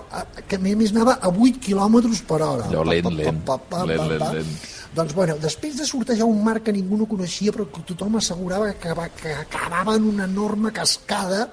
que 0.47 0.59
a 0.59 0.61
més 0.61 0.91
anava 0.93 1.15
a 1.25 1.31
8 1.33 1.57
quilòmetres 1.65 2.21
per 2.29 2.43
hora. 2.45 2.67
Allò 2.69 2.83
lent, 2.85 3.09
lent. 3.17 3.39
Lent, 3.49 4.03
lent, 4.11 4.21
lent. 4.21 4.51
Doncs, 4.95 5.15
bueno, 5.17 5.39
després 5.43 5.79
de 5.79 5.87
sortejar 5.89 6.27
un 6.29 6.43
mar 6.45 6.59
que 6.63 6.71
ningú 6.77 6.99
no 7.01 7.09
coneixia, 7.11 7.51
però 7.51 7.65
que 7.73 7.81
tothom 7.89 8.21
assegurava 8.21 8.69
que, 8.77 8.93
que 9.23 9.33
acabava 9.41 9.97
en 9.97 10.05
una 10.13 10.29
enorme 10.29 10.71
cascada 10.77 11.49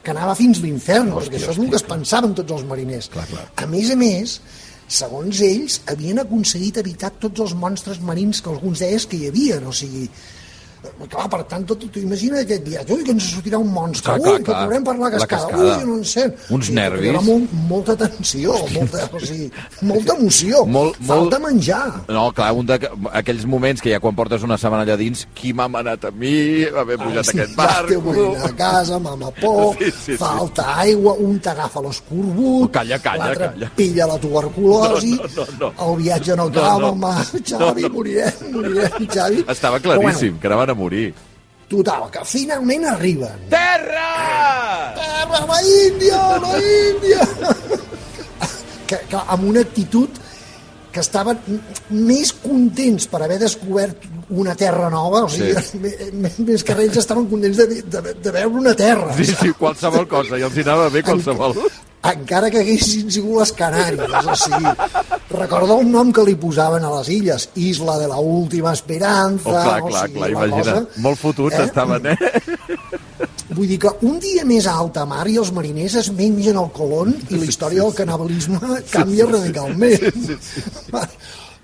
que 0.00 0.14
anava 0.14 0.32
fins 0.38 0.62
l'infern, 0.62 1.10
perquè 1.12 1.36
això 1.36 1.50
és 1.52 1.58
el 1.60 1.68
que 1.74 1.76
es 1.76 1.84
pensaven 1.84 2.32
tots 2.38 2.54
els 2.56 2.64
mariners. 2.70 3.10
Clar, 3.12 3.26
clar. 3.28 3.48
A 3.60 3.66
més 3.68 3.90
a 3.92 3.98
més, 4.00 4.38
segons 4.90 5.40
ells, 5.46 5.78
havien 5.90 6.18
aconseguit 6.18 6.80
evitar 6.82 7.12
tots 7.22 7.44
els 7.44 7.54
monstres 7.54 8.00
marins 8.02 8.42
que 8.42 8.50
alguns 8.50 8.82
deies 8.82 9.06
que 9.06 9.20
hi 9.20 9.28
havia, 9.30 9.60
o 9.62 9.72
sigui, 9.72 10.08
clar, 11.10 11.26
per 11.32 11.42
tant, 11.50 11.64
tot, 11.68 11.82
tu 11.92 11.98
imagina 12.00 12.40
aquest 12.40 12.64
viatge, 12.66 12.92
ui, 12.94 13.04
que 13.04 13.12
ens 13.12 13.26
sortirà 13.34 13.58
un 13.60 13.68
monstre, 13.72 14.12
Clar, 14.14 14.20
clar, 14.22 14.34
ui, 14.38 14.44
que 14.46 14.52
correm 14.52 14.84
per 14.84 14.94
la 14.98 15.08
La 15.08 15.10
cascada, 15.16 15.48
cascada. 15.48 15.76
ui, 15.78 15.84
no 15.86 15.96
en 15.98 16.04
sent. 16.04 16.34
Uns 16.50 16.70
nervis. 16.70 17.04
Hi 17.04 17.08
havia 17.10 17.20
molt, 17.26 17.52
molta 17.68 17.96
tensió, 18.00 18.54
molta, 18.74 19.04
o 19.12 19.20
sigui, 19.20 19.50
molta 19.82 20.14
emoció, 20.16 20.64
Molt- 20.76 20.96
falta 21.06 21.38
molt- 21.38 21.46
menjar. 21.48 21.82
No, 22.08 22.30
clar, 22.32 22.52
un 22.56 22.66
d'aquells 22.70 23.44
moments 23.46 23.82
que 23.82 23.90
ja 23.94 24.00
quan 24.00 24.14
portes 24.16 24.42
una 24.46 24.56
setmana 24.58 24.84
allà 24.86 24.96
dins, 25.00 25.26
qui 25.34 25.52
m'ha 25.52 25.68
manat 25.68 26.04
a 26.08 26.10
mi, 26.10 26.64
haver 26.64 26.98
pujat 26.98 27.26
a 27.26 27.30
aquest 27.34 27.56
Ja 27.56 27.68
té 27.86 27.96
barco... 27.96 28.00
vull 28.00 28.36
a 28.36 28.52
casa, 28.56 28.98
mama 28.98 29.30
por, 29.40 29.74
Sí, 29.80 29.90
sí, 29.90 30.00
sí. 30.12 30.16
falta 30.16 30.64
aigua, 30.80 31.14
un 31.20 31.38
t'agafa 31.40 31.80
l'escorbut, 31.84 32.70
Calla, 32.72 32.98
calla, 32.98 33.24
l'altre 33.26 33.50
calla. 33.52 33.70
pilla 33.76 34.06
la 34.06 34.18
tuberculosi, 34.18 35.14
No, 35.16 35.28
no, 35.36 35.46
no, 35.58 35.72
no. 35.76 35.90
el 35.92 35.96
viatge 36.02 36.36
no 36.36 36.44
acaba, 36.50 36.78
no. 36.80 36.94
no, 36.94 37.12
no. 37.14 37.40
Xavi, 37.50 37.88
morirem, 37.90 38.32
morirem, 38.52 39.06
Xavi. 39.10 39.44
Estava 39.48 39.78
Però 39.80 39.96
claríssim, 39.98 40.38
que 40.40 40.46
anaven 40.46 40.69
a 40.70 40.74
morir. 40.78 41.10
Total, 41.70 42.08
que 42.10 42.24
finalment 42.26 42.86
arriben. 42.90 43.44
Terra! 43.52 44.94
Terra, 44.96 45.44
la 45.46 45.60
Índia, 45.62 46.22
la 46.42 46.56
Índia! 46.58 47.28
que, 48.90 48.98
que 49.10 49.20
amb 49.28 49.44
una 49.52 49.62
actitud 49.62 50.08
que 50.90 50.98
estaven 51.04 51.38
més 51.94 52.32
contents 52.42 53.06
per 53.06 53.20
haver 53.22 53.36
descobert 53.38 54.08
una 54.34 54.56
terra 54.58 54.88
nova, 54.90 55.22
o 55.26 55.28
sigui, 55.30 55.54
Sí. 55.62 55.78
sí. 56.34 56.42
més 56.48 56.64
que 56.66 56.74
res 56.74 56.96
estaven 56.98 57.28
contents 57.30 57.60
de, 57.62 57.82
de, 57.86 58.14
de 58.18 58.32
veure 58.34 58.58
una 58.64 58.74
terra. 58.74 59.14
Sí, 59.14 59.28
sí, 59.30 59.52
qualsevol 59.58 60.08
cosa, 60.10 60.38
i 60.38 60.42
els 60.46 60.58
hi 60.58 60.64
anava 60.66 60.88
bé 60.90 61.04
qualsevol. 61.06 61.54
Encara 62.02 62.48
que 62.50 62.62
haguessin 62.62 63.10
sigut 63.12 63.40
les 63.42 63.52
Canàries, 63.56 64.14
o 64.24 64.36
sigui, 64.38 64.72
recorda 65.36 65.76
un 65.80 65.90
nom 65.92 66.12
que 66.16 66.24
li 66.24 66.36
posaven 66.40 66.84
a 66.86 66.92
les 66.98 67.10
illes, 67.12 67.48
Isla 67.60 67.98
de 68.00 68.08
la 68.08 68.18
Última 68.20 68.72
Esperanza... 68.72 69.50
Oh, 69.50 69.64
clar, 69.66 69.82
o 69.82 69.90
clar, 69.90 70.06
sigui, 70.06 70.18
clar, 70.18 70.30
la 70.30 70.46
imagina. 70.46 70.80
cosa, 70.80 71.02
Molt 71.04 71.20
fotuts 71.20 71.58
eh? 71.58 71.66
estaven, 71.68 72.06
eh? 72.06 72.16
Vull 73.50 73.66
dir 73.66 73.80
que 73.82 73.90
un 74.06 74.20
dia 74.22 74.44
més 74.46 74.66
a 74.70 74.76
alta 74.78 75.04
mar 75.10 75.26
i 75.28 75.36
els 75.42 75.50
mariners 75.52 75.96
es 76.04 76.10
mengen 76.14 76.56
el 76.56 76.70
colon 76.72 77.10
i 77.28 77.36
la 77.36 77.48
història 77.50 77.82
del 77.82 77.96
canibalisme 77.98 78.60
canvia 78.92 79.26
radicalment. 79.26 79.98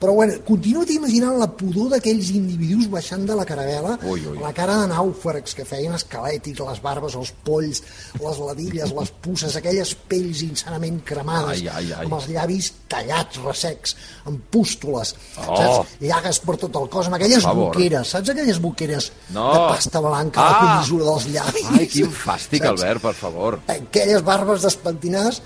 Però 0.06 0.14
bueno, 0.14 0.34
continua't 0.46 0.86
imaginant 0.94 1.34
la 1.40 1.48
pudor 1.58 1.88
d'aquells 1.90 2.28
individus 2.30 2.84
baixant 2.92 3.24
de 3.26 3.34
la 3.34 3.42
caravela, 3.48 3.96
Ui, 4.06 4.20
ui. 4.30 4.36
la 4.38 4.52
cara 4.54 4.76
de 4.78 4.84
nàufrags 4.92 5.50
que 5.58 5.64
feien 5.66 5.96
esquelètics, 5.96 6.60
les 6.62 6.78
barbes, 6.84 7.16
els 7.18 7.32
polls, 7.42 7.80
les 8.22 8.38
ladilles, 8.38 8.92
les 8.94 9.10
pusses, 9.24 9.56
aquelles 9.58 9.96
pells 10.06 10.44
insanament 10.46 11.00
cremades, 11.08 11.58
Ai, 11.58 11.66
ai, 11.72 11.88
ai. 11.90 12.04
amb 12.06 12.14
els 12.20 12.28
llavis 12.30 12.68
tallats, 12.86 13.40
ressecs, 13.42 13.96
amb 14.30 14.38
pústules, 14.54 15.16
Oh. 15.42 15.58
saps? 15.58 15.96
Llagues 16.06 16.38
per 16.46 16.56
tot 16.56 16.78
el 16.84 16.88
cos, 16.88 17.10
amb 17.10 17.18
aquelles 17.18 17.42
boqueres, 17.42 18.06
saps 18.14 18.30
aquelles 18.30 18.60
boqueres 18.62 19.10
No. 19.34 19.48
de 19.52 19.58
pasta 19.74 19.98
blanca 20.06 20.40
a 20.40 20.44
la 20.44 20.56
Ah. 20.56 20.62
comissura 20.76 21.04
dels 21.10 21.26
llavis? 21.34 21.66
Ai, 21.80 21.88
quin 21.88 22.12
fàstic, 22.14 22.62
Saps? 22.62 22.80
Albert, 22.80 23.02
per 23.02 23.14
favor. 23.14 23.58
aquelles 23.66 24.22
barbes 24.22 24.62
despentinades 24.62 25.42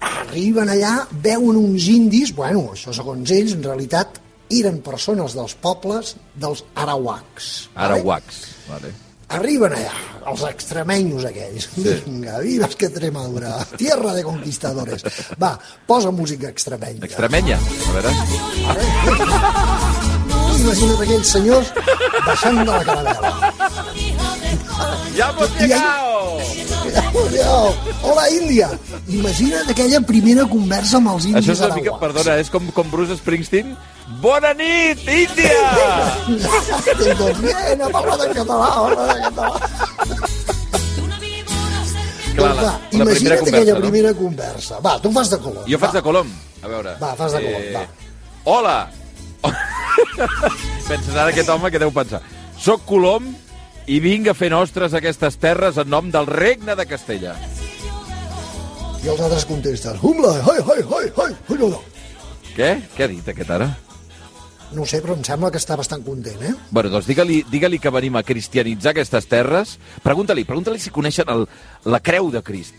arriben 0.00 0.68
allà, 0.70 1.06
veuen 1.24 1.56
uns 1.56 1.88
indis, 1.92 2.34
bueno, 2.36 2.70
això 2.74 2.92
segons 2.94 3.30
ells, 3.34 3.52
en 3.56 3.62
realitat 3.66 4.20
eren 4.54 4.80
persones 4.84 5.34
dels 5.36 5.54
pobles 5.60 6.16
dels 6.34 6.64
arauacs. 6.74 7.68
vale? 7.74 8.00
Arawaks. 8.00 8.36
Vale. 8.68 8.92
Arriben 9.36 9.72
allà, 9.76 9.92
els 10.30 10.42
extremenyos 10.48 11.24
aquells. 11.28 11.66
Sí. 11.74 11.96
Vinga, 12.06 12.38
vives 12.40 12.76
que 12.80 12.86
Extremadura, 12.88 13.58
tierra 13.76 14.14
de 14.16 14.22
conquistadores. 14.24 15.04
Va, 15.42 15.58
posa 15.86 16.10
música 16.10 16.48
extremenya. 16.48 17.04
Extremenya. 17.04 17.58
A 17.60 17.92
veure. 17.98 18.10
Imagina't 20.58 21.02
aquells 21.04 21.32
senyors 21.32 21.72
baixant 22.26 22.58
de 22.58 22.70
la 22.70 22.84
caravela. 22.84 23.52
¡Ya 25.18 25.30
hemos 25.30 25.50
I 25.50 25.66
llegado! 25.66 26.38
Cuidao. 27.12 27.74
Hola, 28.02 28.30
Índia! 28.30 28.70
Imagina't 29.08 29.70
aquella 29.70 30.00
primera 30.00 30.46
conversa 30.46 30.98
amb 31.00 31.10
els 31.14 31.26
indis 31.26 31.42
Això 31.42 31.56
és 31.56 31.62
una 31.66 31.78
mica, 31.78 31.96
perdona, 31.98 32.36
és 32.38 32.50
com, 32.52 32.68
com 32.74 32.90
Bruce 32.92 33.16
Springsteen. 33.18 33.74
Bona 34.22 34.52
nit, 34.54 35.02
Índia! 35.02 35.58
doncs 37.18 37.42
bien, 37.42 37.82
ha 37.82 37.90
parlat 37.90 38.26
en 38.28 38.36
català, 38.38 38.68
ha 38.68 38.84
parlat 38.86 39.16
en 39.16 39.22
català. 39.26 39.56
Clar, 42.38 42.54
doncs 42.54 42.62
la, 42.62 42.62
va, 42.62 42.70
la 42.70 42.78
primera 42.90 43.10
imagina't 43.10 43.40
conversa, 43.42 43.56
aquella 43.56 43.74
no? 43.74 43.80
primera 43.82 44.14
conversa. 44.14 44.80
Va, 44.84 44.94
tu 45.02 45.12
fas 45.12 45.34
de 45.34 45.38
color. 45.42 45.66
Jo 45.66 45.82
faig 45.82 45.98
de 45.98 46.04
Colom. 46.06 46.30
A 46.62 46.70
veure. 46.70 46.94
Va, 47.02 47.14
fas 47.18 47.34
de 47.34 47.42
Colom, 47.42 47.68
va. 47.74 47.84
Hola! 48.48 48.78
Penses 50.88 51.14
ara 51.14 51.30
aquest 51.30 51.48
home 51.52 51.70
que 51.70 51.80
deu 51.80 51.92
pensar. 51.94 52.22
Soc 52.58 52.84
Colom 52.88 53.30
i 53.88 54.00
vinc 54.04 54.28
a 54.28 54.34
fer 54.36 54.50
nostres 54.52 54.94
aquestes 54.96 55.38
terres 55.40 55.78
en 55.80 55.88
nom 55.90 56.10
del 56.12 56.26
regne 56.28 56.76
de 56.76 56.86
Castella. 56.88 57.36
I 58.98 59.12
els 59.12 59.20
altres 59.22 59.46
contesten, 59.46 59.98
humla, 60.02 60.32
hai, 60.42 60.58
hai, 60.58 60.80
hai, 60.82 61.10
hai, 61.22 61.34
hai, 61.48 61.58
no. 61.60 61.70
Què? 62.56 62.72
Què 62.96 63.06
ha 63.06 63.12
dit 63.12 63.30
aquest 63.30 63.52
ara? 63.54 63.70
No 64.74 64.84
sé, 64.84 64.98
però 65.00 65.14
em 65.16 65.22
sembla 65.24 65.52
que 65.54 65.60
està 65.62 65.78
bastant 65.80 66.02
content, 66.04 66.42
eh? 66.44 66.52
Bueno, 66.74 66.90
doncs 66.92 67.06
digue-li 67.08 67.40
digue 67.48 67.70
que 67.80 67.94
venim 67.94 68.18
a 68.18 68.24
cristianitzar 68.26 68.92
aquestes 68.92 69.30
terres. 69.30 69.78
Pregunta-li, 70.04 70.44
pregunta-li 70.44 70.82
si 70.82 70.92
coneixen 70.92 71.30
el, 71.32 71.46
la 71.86 72.02
creu 72.04 72.28
de 72.34 72.42
Crist. 72.42 72.74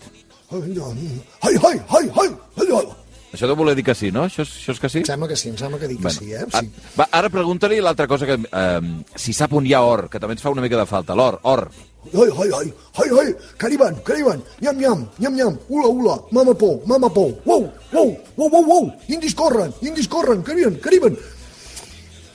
Hai, 0.52 0.62
no, 0.76 0.92
hai, 0.92 1.56
hai, 1.56 1.56
hai, 1.64 1.80
hai, 1.88 2.10
hai, 2.20 2.70
hai. 2.76 2.99
Això 3.32 3.46
deu 3.46 3.54
voler 3.54 3.76
dir 3.78 3.84
que 3.86 3.94
sí, 3.94 4.08
no? 4.10 4.24
Això, 4.26 4.42
això 4.42 4.72
és 4.74 4.80
que 4.82 4.88
sí? 4.90 4.98
Em 5.04 5.06
sembla 5.06 5.28
que 5.30 5.36
sí, 5.38 5.48
em 5.52 5.56
sembla 5.58 5.78
que 5.78 5.86
dic 5.86 6.00
que 6.02 6.10
sí, 6.10 6.32
eh? 6.34 6.42
a- 6.50 6.60
Sí. 6.60 6.70
va, 6.98 7.06
ara 7.12 7.28
pregunta-li 7.30 7.78
l'altra 7.80 8.08
cosa 8.10 8.26
que... 8.26 8.34
Eh, 8.34 8.80
si 9.14 9.32
sap 9.32 9.52
on 9.54 9.66
hi 9.66 9.74
ha 9.74 9.82
or, 9.86 10.08
que 10.10 10.18
també 10.18 10.34
ens 10.34 10.42
fa 10.42 10.50
una 10.50 10.62
mica 10.64 10.76
de 10.80 10.86
falta. 10.90 11.14
L'or, 11.14 11.38
or. 11.44 11.68
Ai, 12.10 12.26
ai, 12.42 12.50
ai, 12.56 13.34
que 13.58 13.66
arriben, 13.66 13.96
que 14.02 14.12
arriben, 14.14 14.42
nyam, 14.64 14.78
nyam, 14.80 15.02
nyam, 15.20 15.34
nyam, 15.36 15.58
ula, 15.68 15.88
ula, 15.88 16.14
mama 16.32 16.54
por, 16.54 16.80
mama 16.88 17.10
por, 17.12 17.34
uau, 17.44 17.68
uau, 17.92 18.08
uau, 18.36 18.48
uau, 18.50 18.64
uau, 18.72 18.86
indis 19.08 19.34
corren, 19.36 19.70
indis 19.82 20.08
corren, 20.08 20.42
que 20.42 20.52
arriben, 20.56 20.80
que 20.80 20.88
arriben. 20.88 21.18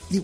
Diu, 0.08 0.22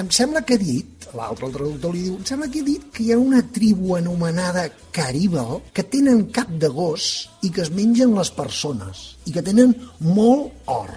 em 0.00 0.08
sembla 0.10 0.40
que 0.42 0.54
ha 0.56 0.62
dit, 0.62 0.88
l'altre 1.14 1.46
el 1.48 1.52
traductor 1.54 1.92
li 1.94 2.02
diu, 2.06 2.16
em 2.18 2.24
sembla 2.28 2.48
que 2.52 2.60
ha 2.62 2.66
dit 2.66 2.84
que 2.94 3.02
hi 3.04 3.12
ha 3.12 3.18
una 3.20 3.42
tribu 3.52 3.96
anomenada 3.96 4.68
Caribal 4.92 5.60
que 5.72 5.84
tenen 5.84 6.26
cap 6.32 6.48
de 6.48 6.68
gos 6.68 7.28
i 7.42 7.50
que 7.52 7.62
es 7.64 7.70
mengen 7.72 8.14
les 8.16 8.30
persones 8.30 9.16
i 9.26 9.32
que 9.32 9.42
tenen 9.44 9.74
molt 10.00 10.52
or. 10.66 10.90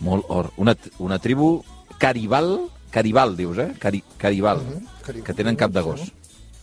Molt 0.00 0.24
or. 0.28 0.50
Una, 0.56 0.74
una 0.98 1.18
tribu 1.18 1.62
caribal, 1.98 2.68
caribal, 2.90 3.36
dius, 3.36 3.58
eh? 3.58 3.72
Cari, 3.78 4.02
caribal, 4.16 4.62
Mhm, 4.64 4.86
caribal. 5.04 5.26
que 5.26 5.34
tenen 5.34 5.56
cap 5.56 5.70
de 5.72 5.80
gos. 5.80 6.00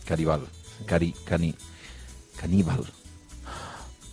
Caribal. 0.04 0.46
Cari, 0.86 1.12
cani, 1.24 1.54
caníbal. 2.36 2.84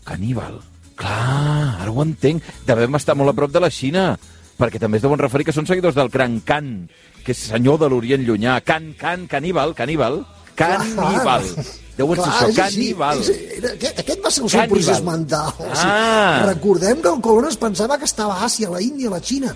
Caníbal. 0.04 0.60
Clar, 0.96 1.82
ara 1.82 1.92
ho 1.92 2.04
entenc. 2.04 2.44
Devem 2.66 2.96
estar 2.96 3.16
molt 3.18 3.32
a 3.34 3.36
prop 3.36 3.52
de 3.52 3.60
la 3.60 3.70
Xina, 3.74 4.18
perquè 4.58 4.80
també 4.80 4.98
es 4.98 5.04
deuen 5.04 5.20
referir 5.20 5.46
que 5.46 5.54
són 5.56 5.68
seguidors 5.68 5.96
del 5.96 6.10
Gran 6.10 6.40
Can, 6.46 6.90
que 7.26 7.32
és 7.34 7.38
senyor 7.52 7.80
de 7.80 7.90
l'Orient 7.90 8.24
Llunyà. 8.26 8.62
Can, 8.64 8.94
can, 9.00 9.28
caníbal, 9.28 9.74
caníbal. 9.76 10.22
Caníbal. 10.56 11.44
Deu 11.98 12.12
ser 12.16 12.24
això, 12.28 12.48
és 12.50 12.56
caníbal. 12.58 13.20
és- 13.22 13.30
era- 13.58 13.72
aquest, 13.74 14.00
aquest 14.00 14.20
va 14.26 14.32
ser 14.32 14.44
el 14.44 14.50
seu 14.50 14.60
Caníbal. 14.60 14.84
procés 14.84 15.04
mental. 15.04 15.48
O 15.60 15.64
sigui, 15.76 15.92
Ah. 15.92 16.44
Recordem 16.46 17.02
que 17.02 17.08
el 17.10 17.22
colon 17.22 17.48
es 17.50 17.58
pensava 17.58 17.98
que 17.98 18.06
estava 18.06 18.36
a 18.42 18.46
Àsia, 18.46 18.68
a 18.68 18.72
la 18.72 18.82
Índia, 18.82 19.08
a 19.08 19.12
la 19.12 19.22
Xina. 19.22 19.56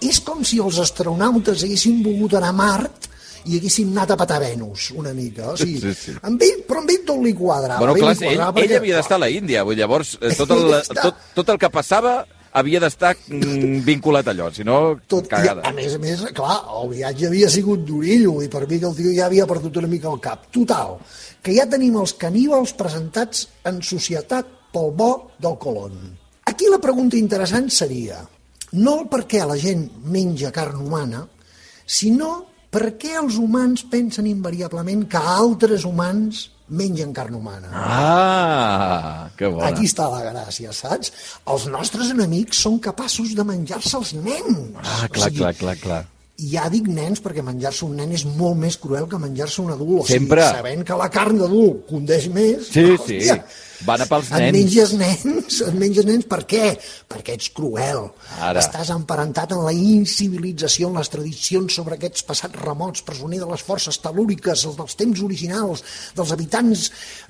És 0.00 0.20
com 0.20 0.42
si 0.44 0.58
els 0.58 0.78
astronautes 0.78 1.62
haguessin 1.64 2.02
volgut 2.02 2.34
anar 2.34 2.48
a 2.50 2.52
Mart 2.52 3.06
i 3.46 3.56
haguessin 3.58 3.90
anat 3.92 4.10
a 4.12 4.16
patar 4.16 4.40
Venus, 4.40 4.90
una 4.92 5.12
mica. 5.14 5.50
O 5.50 5.56
sigui, 5.56 5.80
Sí, 5.80 5.94
sí. 5.94 6.12
Amb 6.22 6.40
ell, 6.42 6.64
però 6.68 6.78
amb 6.80 6.90
ell 6.90 7.04
tot 7.06 7.18
li 7.22 7.32
quadrava. 7.34 7.78
Bueno, 7.78 7.94
ell 7.96 8.00
clar, 8.02 8.16
li 8.16 8.24
ell, 8.26 8.34
quadrava 8.36 8.60
ell 8.60 8.66
perquè, 8.68 8.76
havia 8.76 8.96
d'estar 8.96 9.16
a 9.16 9.18
la 9.18 9.30
Índia, 9.30 9.64
llavors 9.64 10.18
eh, 10.20 10.34
tot 10.36 10.50
el, 10.50 10.82
tot, 11.02 11.14
tot 11.34 11.48
el 11.48 11.58
que 11.58 11.70
passava 11.70 12.26
havia 12.52 12.80
d'estar 12.82 13.14
mm, 13.16 13.82
vinculat 13.86 14.26
a 14.28 14.34
allò, 14.34 14.48
si 14.54 14.64
no, 14.66 14.98
tot, 15.06 15.28
i, 15.28 15.30
cagada. 15.30 15.64
a 15.68 15.72
més 15.76 15.94
a 15.94 16.00
més, 16.02 16.24
clar, 16.36 16.56
el 16.80 16.90
viatge 16.94 17.28
havia 17.28 17.50
sigut 17.52 17.84
d'orillo 17.86 18.40
i 18.44 18.48
per 18.52 18.66
mi 18.66 18.80
que 18.80 18.88
el 18.90 18.96
tio 18.98 19.12
ja 19.16 19.28
havia 19.28 19.46
perdut 19.50 19.78
una 19.82 19.90
mica 19.90 20.10
el 20.10 20.20
cap. 20.22 20.48
Total, 20.54 20.96
que 21.42 21.54
ja 21.56 21.68
tenim 21.70 21.98
els 22.00 22.16
caníbals 22.18 22.74
presentats 22.78 23.46
en 23.70 23.80
societat 23.86 24.50
pel 24.74 24.92
bo 24.96 25.12
del 25.38 25.56
colon. 25.62 25.96
Aquí 26.50 26.66
la 26.70 26.82
pregunta 26.82 27.18
interessant 27.18 27.70
seria 27.70 28.20
no 28.72 29.00
el 29.00 29.08
per 29.10 29.24
què 29.30 29.42
la 29.46 29.58
gent 29.58 29.88
menja 30.06 30.52
carn 30.54 30.82
humana, 30.84 31.24
sinó 31.86 32.46
per 32.70 32.92
què 33.00 33.16
els 33.18 33.36
humans 33.40 33.82
pensen 33.90 34.28
invariablement 34.30 35.04
que 35.10 35.18
altres 35.18 35.84
humans 35.88 36.46
mengen 36.70 37.10
carn 37.12 37.34
humana. 37.34 37.70
Ah, 37.74 39.28
que 39.36 39.48
bona. 39.50 39.72
Aquí 39.72 39.88
està 39.90 40.06
la 40.12 40.20
gràcia, 40.28 40.70
saps? 40.76 41.10
Els 41.50 41.66
nostres 41.72 42.12
enemics 42.14 42.60
són 42.62 42.78
capaços 42.82 43.34
de 43.34 43.42
menjar-se 43.48 43.96
els 43.98 44.12
nens. 44.14 44.78
Ah, 44.78 45.08
O 45.08 45.12
clar, 45.16 45.28
sigui, 45.32 45.40
clar, 45.42 45.54
clar, 45.58 45.76
clar. 45.82 46.00
I 46.40 46.52
ja 46.54 46.68
dic 46.72 46.86
nens 46.88 47.20
perquè 47.20 47.42
menjar-se 47.44 47.84
un 47.84 47.98
nen 47.98 48.14
és 48.16 48.22
molt 48.24 48.56
més 48.62 48.78
cruel 48.80 49.08
que 49.10 49.18
menjar-se 49.20 49.60
un 49.64 49.74
adult. 49.74 50.04
O 50.04 50.06
Sempre. 50.08 50.46
Sigui, 50.46 50.60
sabent 50.62 50.86
que 50.88 50.96
la 51.02 51.10
carn 51.12 51.36
d'adult 51.42 51.82
condeix 51.90 52.30
més... 52.32 52.70
Sí, 52.70 52.86
sí, 53.04 53.18
van 53.86 54.02
a 54.04 54.06
pels 54.08 54.30
et 54.30 54.44
nens. 54.44 54.56
menges 54.56 54.92
nens, 54.98 55.60
et 55.66 55.76
menges 55.76 56.06
nens 56.08 56.26
per 56.30 56.40
què? 56.48 56.72
Perquè 57.10 57.36
ets 57.38 57.50
cruel. 57.56 58.06
Ara. 58.38 58.60
Estàs 58.60 58.90
emparentat 58.94 59.54
en 59.56 59.62
la 59.64 59.72
incivilització, 59.74 60.90
en 60.90 61.00
les 61.00 61.12
tradicions 61.12 61.78
sobre 61.80 61.96
aquests 61.96 62.26
passats 62.28 62.60
remots, 62.60 63.04
presoner 63.06 63.40
de 63.42 63.48
les 63.50 63.64
forces 63.64 64.00
telúriques, 64.02 64.64
els 64.68 64.78
dels 64.78 64.98
temps 65.00 65.24
originals, 65.26 65.84
dels 66.16 66.34
habitants 66.36 66.86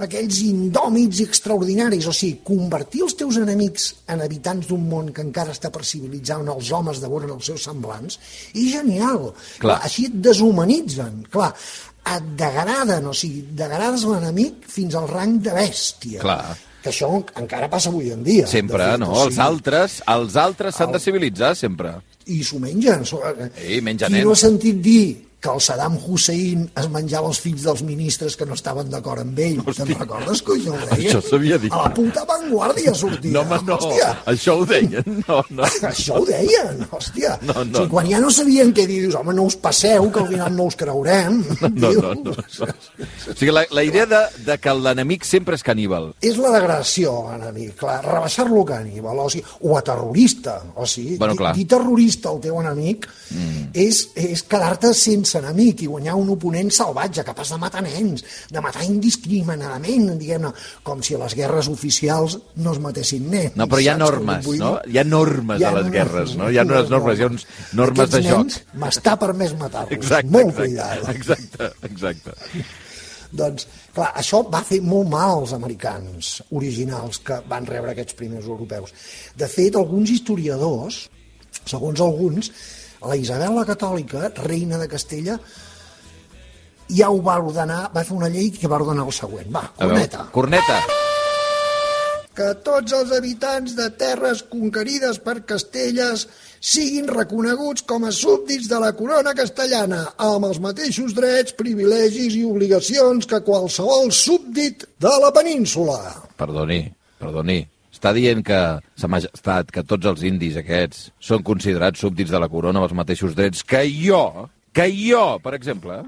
aquells 0.07 0.41
indòmits 0.47 1.23
i 1.23 1.29
extraordinaris. 1.29 2.09
O 2.11 2.15
sigui, 2.17 2.41
convertir 2.47 3.05
els 3.07 3.17
teus 3.19 3.39
enemics 3.41 3.91
en 4.11 4.25
habitants 4.25 4.71
d'un 4.71 4.89
món 4.91 5.13
que 5.15 5.25
encara 5.27 5.55
està 5.57 5.73
per 5.73 5.85
civilitzar, 5.87 6.41
on 6.43 6.53
els 6.57 6.73
homes 6.75 7.03
devoren 7.03 7.35
els 7.37 7.53
seus 7.53 7.69
semblants, 7.69 8.19
és 8.55 8.73
genial. 8.75 9.31
Clar. 9.63 9.81
Així 9.87 10.09
et 10.11 10.19
deshumanitzen. 10.25 11.25
Clar, 11.31 11.53
et 12.01 12.27
degraden, 12.41 13.07
o 13.11 13.15
sigui, 13.17 13.45
degrades 13.57 14.05
l'enemic 14.09 14.67
fins 14.71 14.97
al 14.99 15.09
rang 15.11 15.39
de 15.45 15.55
bèstia. 15.55 16.21
Clar. 16.25 16.57
Que 16.81 16.89
això 16.89 17.11
encara 17.37 17.69
passa 17.69 17.91
avui 17.93 18.09
en 18.15 18.23
dia. 18.25 18.47
Sempre, 18.49 18.81
fet, 18.93 19.03
no? 19.03 19.11
o 19.13 19.25
Els 19.27 19.35
sigui, 19.35 19.47
altres, 19.47 19.99
els 20.09 20.37
altres 20.41 20.79
s'han 20.79 20.95
de 20.97 21.03
civilitzar, 21.03 21.53
sempre. 21.59 21.99
I 22.33 22.41
s'ho 22.47 22.61
mengen. 22.63 23.05
Sí, 23.05 23.81
menja 23.85 24.09
Qui 24.09 24.23
no 24.25 24.33
ha 24.33 24.41
sentit 24.41 24.81
dir 24.85 25.30
que 25.41 25.49
el 25.49 25.61
Saddam 25.65 25.97
Hussein 25.97 26.67
es 26.77 26.89
menjava 26.93 27.31
els 27.31 27.41
fills 27.41 27.65
dels 27.65 27.81
ministres 27.87 28.37
que 28.37 28.47
no 28.49 28.57
estaven 28.59 28.91
d'acord 28.93 29.23
amb 29.25 29.39
ell. 29.41 29.61
Te'n 29.65 29.93
recordes 29.95 30.43
que 30.45 30.57
això 30.59 30.75
ho 30.75 30.81
deien? 30.91 31.09
Això 31.09 31.23
s'havia 31.25 31.59
dit. 31.63 31.73
A 31.73 31.87
la 31.87 31.93
puta 31.97 32.25
vanguardia 32.29 32.93
sortia. 32.95 33.33
No, 33.33 33.45
home, 33.47 33.61
no, 33.67 33.79
Hòstia, 33.81 34.11
això 34.33 34.57
ho 34.61 34.67
deien. 34.69 35.23
No, 35.27 35.41
no. 35.49 35.69
això 35.89 36.19
ho 36.21 36.27
deien, 36.29 36.85
hòstia. 36.91 37.37
No, 37.47 37.55
no, 37.55 37.63
o 37.63 37.81
sigui, 37.81 37.91
quan 37.95 38.11
ja 38.11 38.21
no 38.21 38.33
sabien 38.35 38.75
què 38.77 38.85
dir, 38.89 39.01
dius, 39.07 39.17
home, 39.17 39.35
no 39.37 39.47
us 39.49 39.57
passeu, 39.61 40.11
que 40.13 40.23
al 40.23 40.29
final 40.35 40.55
no 40.57 40.69
us 40.71 40.77
creurem. 40.81 41.41
No, 41.61 41.93
no, 41.93 41.93
no, 42.01 42.15
no. 42.27 42.37
O 43.31 43.35
sigui, 43.37 43.53
la, 43.55 43.63
la 43.73 43.83
idea 43.87 44.05
de, 44.09 44.21
de 44.45 44.57
que 44.61 44.73
l'enemic 44.75 45.25
sempre 45.29 45.57
és 45.57 45.65
caníbal. 45.65 46.11
És 46.25 46.37
la 46.41 46.53
degradació, 46.57 47.15
enemic, 47.37 47.75
clar, 47.81 48.01
rebaixar-lo 48.05 48.65
caníbal, 48.69 49.23
o, 49.25 49.29
sigui, 49.33 49.45
o 49.65 49.77
a 49.79 49.83
terrorista, 49.87 50.59
o 50.75 50.87
sigui, 50.89 51.17
Bueno, 51.21 51.37
clar. 51.39 51.55
dir 51.57 51.67
terrorista 51.71 52.31
al 52.33 52.41
teu 52.43 52.59
enemic 52.61 53.07
mm. 53.09 53.71
és, 53.79 54.03
és 54.19 54.45
quedar-te 54.51 54.93
sense 54.97 55.30
enemic 55.39 55.83
i 55.85 55.89
guanyar 55.91 56.17
un 56.19 56.31
oponent 56.35 56.71
salvatge, 56.75 57.25
capaç 57.27 57.53
de 57.55 57.59
matar 57.63 57.83
nens, 57.87 58.25
de 58.51 58.61
matar 58.65 58.85
indiscriminadament, 58.87 60.11
diguem-ne, 60.21 60.53
com 60.87 61.03
si 61.03 61.15
a 61.15 61.23
les 61.23 61.35
guerres 61.39 61.69
oficials 61.73 62.39
no 62.57 62.75
es 62.75 62.83
matessin 62.83 63.29
nens. 63.31 63.57
No, 63.57 63.67
però 63.71 63.81
hi 63.83 63.89
ha 63.93 63.97
normes, 64.01 64.45
vull 64.47 64.59
no? 64.61 64.75
Hi 64.87 64.99
ha 65.01 65.05
normes 65.07 65.63
a 65.63 65.73
les 65.79 65.91
guerres, 65.95 66.37
no? 66.39 66.51
Hi 66.51 66.59
ha 66.61 66.67
unes 66.69 66.91
normes, 66.93 67.19
hi 67.19 67.27
ha 67.27 67.31
uns 67.33 67.47
normes 67.73 68.11
de 68.11 68.21
Aquests 68.21 68.31
joc. 68.31 68.45
nens 68.47 68.61
m'està 68.85 69.17
permès 69.21 69.57
matar-los. 69.59 69.91
Molt 69.91 69.99
exacte, 70.01 70.61
cuidado. 70.61 71.11
exacte, 71.15 71.73
exacte. 71.91 72.37
Doncs, 73.31 73.67
clar, 73.95 74.09
això 74.19 74.41
va 74.51 74.63
fer 74.67 74.81
molt 74.83 75.07
mal 75.13 75.37
als 75.39 75.53
americans 75.55 76.41
originals 76.51 77.21
que 77.23 77.37
van 77.51 77.67
rebre 77.69 77.93
aquests 77.93 78.17
primers 78.19 78.49
europeus. 78.51 78.91
De 79.39 79.47
fet, 79.47 79.77
alguns 79.79 80.11
historiadors, 80.11 81.05
segons 81.63 82.01
alguns, 82.03 82.51
la 83.07 83.17
Isabel 83.17 83.57
la 83.57 83.67
Catòlica, 83.69 84.31
reina 84.45 84.79
de 84.81 84.89
Castella, 84.89 85.39
ja 86.91 87.11
ho 87.11 87.21
va 87.23 87.39
ordenar, 87.41 87.85
va 87.95 88.05
fer 88.05 88.17
una 88.17 88.29
llei 88.33 88.51
que 88.55 88.69
va 88.69 88.81
ordenar 88.81 89.07
el 89.07 89.15
següent. 89.15 89.51
Va, 89.55 89.65
corneta. 89.79 90.27
corneta. 90.35 90.81
Que 92.35 92.53
tots 92.65 92.95
els 92.97 93.11
habitants 93.13 93.75
de 93.77 93.89
terres 94.01 94.43
conquerides 94.49 95.19
per 95.23 95.41
Castelles 95.47 96.27
siguin 96.61 97.09
reconeguts 97.09 97.85
com 97.89 98.07
a 98.07 98.13
súbdits 98.15 98.69
de 98.71 98.79
la 98.81 98.93
corona 98.97 99.35
castellana, 99.37 100.05
amb 100.17 100.47
els 100.49 100.61
mateixos 100.63 101.15
drets, 101.17 101.57
privilegis 101.59 102.37
i 102.39 102.45
obligacions 102.47 103.27
que 103.27 103.43
qualsevol 103.45 104.13
súbdit 104.15 104.87
de 105.01 105.15
la 105.25 105.33
península. 105.37 105.99
Perdoni, 106.39 106.85
perdoni. 107.21 107.61
Està 108.01 108.15
dient 108.17 108.41
que, 108.41 108.59
Sa 108.97 109.11
Majestat, 109.13 109.69
que 109.69 109.85
tots 109.85 110.09
els 110.09 110.23
indis 110.25 110.55
aquests 110.57 111.11
són 111.21 111.43
considerats 111.45 112.01
súbdits 112.01 112.33
de 112.33 112.41
la 112.41 112.49
corona 112.49 112.81
amb 112.81 112.89
els 112.89 112.97
mateixos 112.97 113.35
drets 113.37 113.61
que 113.61 113.83
jo, 113.93 114.49
que 114.73 114.87
jo, 114.89 115.37
per 115.45 115.53
exemple. 115.59 115.99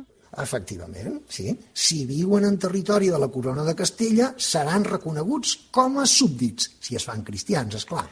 Efectivament, 0.40 1.18
sí. 1.28 1.52
Si 1.76 2.06
viuen 2.08 2.49
en 2.49 2.56
territori 2.56 3.12
de 3.12 3.20
la 3.20 3.28
corona 3.28 3.66
de 3.66 3.76
Castella, 3.76 4.30
seran 4.40 4.88
reconeguts 4.88 5.52
com 5.70 6.00
a 6.00 6.06
súbdits, 6.08 6.70
si 6.80 6.96
es 6.96 7.04
fan 7.04 7.20
cristians, 7.28 7.76
és 7.76 7.84
clar. 7.84 8.06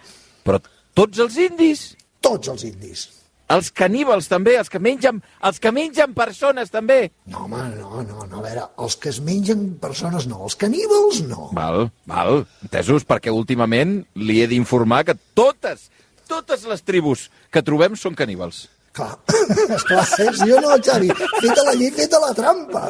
Però 0.44 0.60
tots 0.92 1.25
els 1.25 1.40
indis, 1.40 1.87
Tots 2.20 2.52
els 2.52 2.66
indis. 2.68 3.06
Els 3.50 3.71
caníbals 3.75 4.28
també, 4.30 4.54
els 4.61 4.71
que 4.73 4.80
mengen, 4.83 5.21
els 5.47 5.61
que 5.62 5.73
mengen 5.75 6.14
persones 6.16 6.73
també. 6.73 7.00
No, 7.30 7.45
home, 7.47 7.62
no, 7.76 8.02
no, 8.07 8.25
no, 8.25 8.40
a 8.40 8.45
veure, 8.45 8.66
els 8.85 8.97
que 9.00 9.11
es 9.12 9.21
mengen 9.26 9.66
persones 9.83 10.28
no, 10.30 10.42
els 10.47 10.59
caníbals 10.61 11.23
no. 11.26 11.50
Val, 11.57 11.88
val, 12.11 12.45
entesos, 12.64 13.07
perquè 13.09 13.35
últimament 13.35 14.00
li 14.19 14.40
he 14.42 14.50
d'informar 14.50 15.02
que 15.09 15.19
totes, 15.38 15.88
totes 16.30 16.66
les 16.71 16.85
tribus 16.87 17.28
que 17.50 17.64
trobem 17.66 17.99
són 17.99 18.19
caníbals. 18.19 18.69
Clar, 18.95 19.12
esclar, 19.76 20.07
si 20.07 20.26
jo 20.50 20.59
no, 20.62 20.75
Xavi, 20.83 21.11
feta 21.14 21.66
la 21.66 21.76
llei, 21.78 21.92
feta 21.95 22.23
la 22.23 22.33
trampa. 22.35 22.87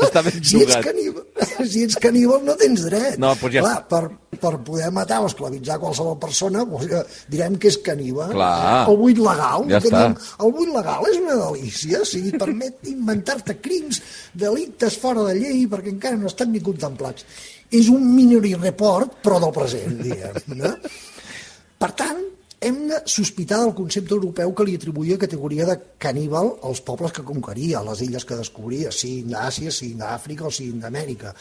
Està 0.06 0.22
ben 0.26 0.38
si 0.38 0.60
ets, 0.62 0.72
jugat. 0.72 0.84
caníbal, 0.84 1.24
si 1.72 1.82
ets 1.86 1.98
caníbal 2.02 2.44
no 2.46 2.54
tens 2.60 2.84
dret. 2.86 3.18
No, 3.20 3.32
doncs 3.40 3.54
ja 3.56 3.62
Clar, 3.64 3.74
per, 3.90 4.02
per 4.38 4.52
poder 4.66 4.90
matar 4.94 5.18
o 5.24 5.28
esclavitzar 5.30 5.78
qualsevol 5.82 6.16
persona, 6.22 6.64
doncs, 6.68 7.18
direm 7.32 7.58
que 7.60 7.68
és 7.72 7.78
caníbal. 7.84 8.32
Clar. 8.36 8.86
El 8.92 8.98
buit 9.02 9.18
legal, 9.22 9.66
Ja 9.72 9.80
que 9.82 9.90
està. 9.90 10.04
diem, 10.06 10.16
el 10.46 10.54
buit 10.58 10.72
legal 10.76 11.10
és 11.10 11.20
una 11.20 11.36
delícia, 11.42 12.02
o 12.04 12.08
sigui, 12.08 12.32
permet 12.38 12.90
inventar-te 12.92 13.58
crims, 13.64 14.00
delictes 14.34 14.98
fora 15.02 15.26
de 15.28 15.36
llei, 15.40 15.66
perquè 15.70 15.92
encara 15.94 16.16
no 16.20 16.30
estan 16.30 16.52
ni 16.54 16.62
contemplats. 16.64 17.26
És 17.68 17.90
un 17.92 18.04
minority 18.14 18.54
report, 18.62 19.18
però 19.24 19.40
del 19.42 19.52
present, 19.52 19.98
diguem. 20.00 20.38
No? 20.56 20.70
Per 21.78 21.90
tant, 21.98 22.22
hem 22.60 22.88
de 22.90 23.00
sospitar 23.06 23.60
del 23.62 23.74
concepte 23.74 24.14
europeu 24.16 24.52
que 24.54 24.66
li 24.66 24.76
atribuïa 24.78 25.18
categoria 25.20 25.66
de 25.68 25.76
caníbal 26.02 26.56
als 26.66 26.82
pobles 26.82 27.14
que 27.14 27.26
conqueria, 27.26 27.84
les 27.86 28.02
illes 28.02 28.26
que 28.26 28.38
descobria, 28.38 28.90
siguin 28.94 29.34
d'Àsia, 29.34 29.74
siguin 29.74 30.02
d'Àfrica 30.02 30.48
o 30.48 30.54
siguin 30.54 30.82
d'Amèrica. 30.82 31.34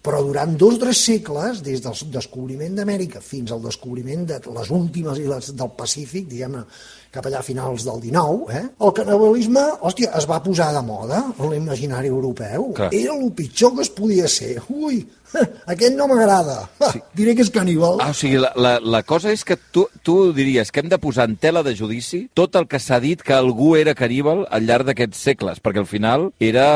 Però 0.00 0.22
durant 0.24 0.54
dos 0.56 0.78
o 0.78 0.80
tres 0.80 1.00
segles, 1.04 1.60
des 1.64 1.82
del 1.84 1.96
descobriment 2.12 2.76
d'Amèrica 2.76 3.20
fins 3.24 3.52
al 3.52 3.60
descobriment 3.64 4.24
de 4.28 4.38
les 4.56 4.70
últimes 4.72 5.20
illes 5.20 5.52
del 5.56 5.72
Pacífic, 5.76 6.28
diguem-ne, 6.28 6.64
cap 7.10 7.26
allà 7.26 7.40
a 7.40 7.46
finals 7.46 7.84
del 7.86 7.98
19, 8.04 8.50
eh? 8.54 8.66
el 8.86 8.92
canibalisme, 8.94 9.62
hòstia, 9.82 10.12
es 10.18 10.26
va 10.30 10.38
posar 10.44 10.70
de 10.76 10.82
moda 10.86 11.24
en 11.32 11.50
l'imaginari 11.50 12.10
europeu. 12.10 12.68
Clar. 12.76 12.90
Era 12.94 13.16
el 13.16 13.32
pitjor 13.34 13.74
que 13.74 13.82
es 13.82 13.90
podia 13.90 14.28
ser. 14.30 14.60
Ui, 14.70 15.00
aquest 15.74 15.96
no 15.98 16.06
m'agrada. 16.10 16.62
Sí. 16.90 16.98
Diré 17.14 17.36
que 17.38 17.44
és 17.44 17.50
caníbal. 17.54 18.00
Ah, 18.02 18.10
o 18.10 18.16
sigui, 18.16 18.40
la, 18.42 18.50
la, 18.58 18.72
la 18.82 19.02
cosa 19.06 19.30
és 19.30 19.44
que 19.46 19.54
tu, 19.70 19.84
tu 20.06 20.32
diries 20.34 20.72
que 20.74 20.82
hem 20.82 20.88
de 20.90 20.98
posar 20.98 21.28
en 21.30 21.36
tela 21.38 21.62
de 21.62 21.76
judici 21.78 22.24
tot 22.34 22.56
el 22.58 22.66
que 22.70 22.80
s'ha 22.82 22.98
dit 23.02 23.22
que 23.22 23.36
algú 23.36 23.76
era 23.78 23.94
caníbal 23.94 24.42
al 24.50 24.66
llarg 24.66 24.88
d'aquests 24.88 25.22
segles, 25.30 25.60
perquè 25.62 25.84
al 25.84 25.90
final 25.90 26.30
era 26.42 26.66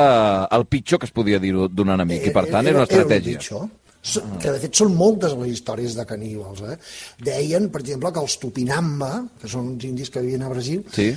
el 0.55 0.69
pitjor 0.71 1.03
que 1.03 1.11
es 1.11 1.15
podia 1.15 1.43
dir 1.43 1.55
d'un 1.71 1.95
enemic, 1.97 2.29
i 2.31 2.35
per 2.37 2.47
tant 2.51 2.67
era 2.67 2.79
una 2.79 2.87
estratègia. 2.87 3.41
Era 3.41 3.43
pitjor. 3.43 3.67
Que 4.05 4.51
de 4.53 4.59
fet 4.61 4.75
són 4.77 4.93
moltes 4.99 5.33
les 5.41 5.55
històries 5.57 5.95
de 5.97 6.05
caníbals. 6.05 6.61
Eh? 6.69 6.77
Deien, 7.25 7.71
per 7.73 7.81
exemple, 7.81 8.13
que 8.13 8.21
els 8.21 8.37
Tupinamba, 8.43 9.13
que 9.41 9.49
són 9.49 9.71
uns 9.75 9.85
indis 9.89 10.11
que 10.13 10.21
vivien 10.21 10.43
a 10.45 10.51
Brasil, 10.53 10.83
Sí. 10.93 11.15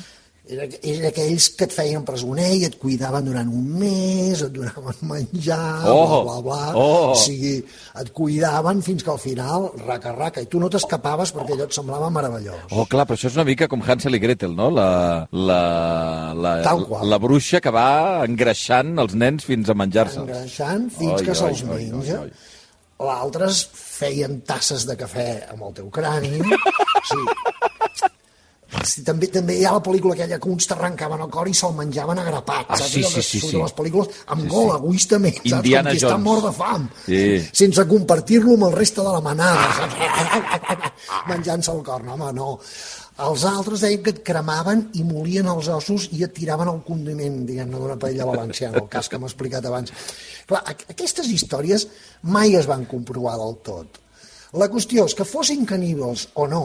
era, 0.47 0.63
era 0.81 1.09
aquells 1.09 1.49
que 1.59 1.65
et 1.67 1.73
feien 1.75 2.05
presoner 2.07 2.45
i 2.55 2.61
et 2.63 2.77
cuidaven 2.79 3.25
durant 3.27 3.49
un 3.51 3.65
mes, 3.81 4.39
et 4.45 4.53
donaven 4.55 5.01
menjar, 5.09 5.83
Oh! 5.91 6.23
bla, 6.23 6.37
bla, 6.39 6.41
bla. 6.45 6.71
Oh! 6.79 7.11
O 7.11 7.15
sigui, 7.19 7.57
et 7.99 8.13
cuidaven 8.15 8.79
fins 8.81 9.03
que 9.03 9.11
al 9.11 9.19
final, 9.19 9.67
raca, 9.85 10.13
raca, 10.15 10.39
i 10.41 10.47
tu 10.47 10.61
no 10.63 10.69
t'escapaves 10.71 11.33
perquè 11.35 11.57
allò 11.57 11.67
et 11.67 11.75
semblava 11.75 12.07
meravellós. 12.09 12.71
Oh, 12.71 12.85
clar, 12.87 13.03
però 13.05 13.19
això 13.19 13.27
és 13.27 13.35
una 13.35 13.43
mica 13.43 13.67
com 13.67 13.83
Hansel 13.83 14.15
i 14.15 14.19
Gretel, 14.23 14.55
no? 14.55 14.69
La, 14.71 15.27
la, 15.35 16.33
la, 16.33 16.53
qual. 16.87 17.03
la 17.09 17.19
bruixa 17.19 17.59
que 17.59 17.69
va 17.75 18.23
engreixant 18.23 18.95
els 19.03 19.13
nens 19.19 19.43
fins 19.43 19.67
a 19.67 19.75
menjar-se'ls. 19.75 20.23
engreixant 20.23 20.87
fins 20.95 21.19
Oi, 21.19 21.25
que 21.25 21.35
oi, 21.35 21.41
se'ls 21.43 21.63
oi, 21.67 21.73
oi, 21.75 21.89
menja. 21.91 22.21
Oi. 22.99 23.07
L'altres 23.07 23.63
feien 23.73 24.39
tasses 24.41 24.85
de 24.89 24.95
cafè 24.97 25.27
amb 25.53 25.63
el 25.69 25.73
teu 25.81 25.89
crani. 25.89 26.39
Sí. 27.07 27.21
Sí, 28.83 29.01
també, 29.07 29.29
també 29.31 29.53
hi 29.55 29.63
ha 29.65 29.71
la 29.77 29.79
pel·lícula 29.83 30.11
aquella 30.13 30.37
que 30.43 30.49
uns 30.51 30.65
t'arrencaven 30.67 31.21
el 31.23 31.29
cor 31.31 31.47
i 31.47 31.53
se'l 31.55 31.71
menjaven 31.77 32.19
agrapat, 32.19 32.65
Ah, 32.67 32.75
saps? 32.75 32.91
sí, 32.91 33.03
sí, 33.03 33.21
sí, 33.23 33.39
sí. 33.39 33.53
les 33.55 33.71
pel·lícules 33.77 34.09
amb 34.27 34.41
Sí, 34.43 34.47
gol, 34.51 34.67
sí. 34.67 34.75
egoistament, 34.75 35.37
saps? 35.37 35.51
Indiana 35.53 35.89
Com 35.89 35.95
qui 35.95 36.01
està 36.03 36.11
Jones. 36.11 36.25
mort 36.25 36.43
de 36.43 36.51
fam, 36.57 36.89
Sí. 37.05 37.21
sense 37.61 37.85
compartir-lo 37.87 38.53
amb 38.57 38.67
el 38.67 38.73
reste 38.75 39.01
de 39.01 39.13
la 39.15 39.21
manada, 39.21 39.69
saps? 39.77 39.95
Menjant-se 41.31 41.71
el 41.71 41.81
cor, 41.83 42.03
no, 42.03 42.13
home, 42.19 42.33
no. 42.33 42.59
Els 43.27 43.45
altres 43.49 43.81
deien 43.81 44.03
que 44.03 44.11
et 44.13 44.19
cremaven 44.23 44.89
i 44.99 45.03
molien 45.03 45.47
els 45.47 45.67
ossos 45.73 46.09
i 46.11 46.23
et 46.27 46.33
tiraven 46.35 46.67
el 46.67 46.83
condiment, 46.85 47.39
diguem-ne, 47.47 47.77
d'una 47.79 47.95
paella 47.97 48.25
valenciana, 48.29 48.77
el 48.83 48.89
cas 48.91 49.07
que 49.09 49.17
m'ha 49.17 49.31
explicat 49.31 49.65
abans. 49.65 49.93
Clar, 50.47 50.61
aqu- 50.65 50.87
aquestes 50.93 51.27
històries 51.27 51.87
mai 52.23 52.55
es 52.55 52.65
van 52.69 52.85
comprovar 52.87 53.37
del 53.37 53.57
tot. 53.63 53.99
La 54.53 54.69
qüestió 54.71 55.05
és 55.05 55.13
que 55.15 55.25
fossin 55.27 55.65
caníbals 55.67 56.29
o 56.35 56.47
no, 56.47 56.61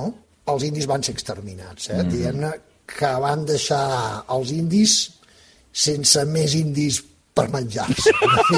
els 0.46 0.62
indis 0.66 0.86
van 0.86 1.02
ser 1.02 1.14
exterminats, 1.14 1.88
eh? 1.90 1.94
Mm 1.96 2.00
-hmm. 2.00 2.10
diguem-ne 2.12 2.52
que 2.86 3.10
van 3.20 3.44
deixar 3.46 4.24
els 4.30 4.50
indis 4.50 5.10
sense 5.72 6.24
més 6.24 6.54
indis 6.54 7.02
per 7.34 7.48
menjar-se. 7.48 8.10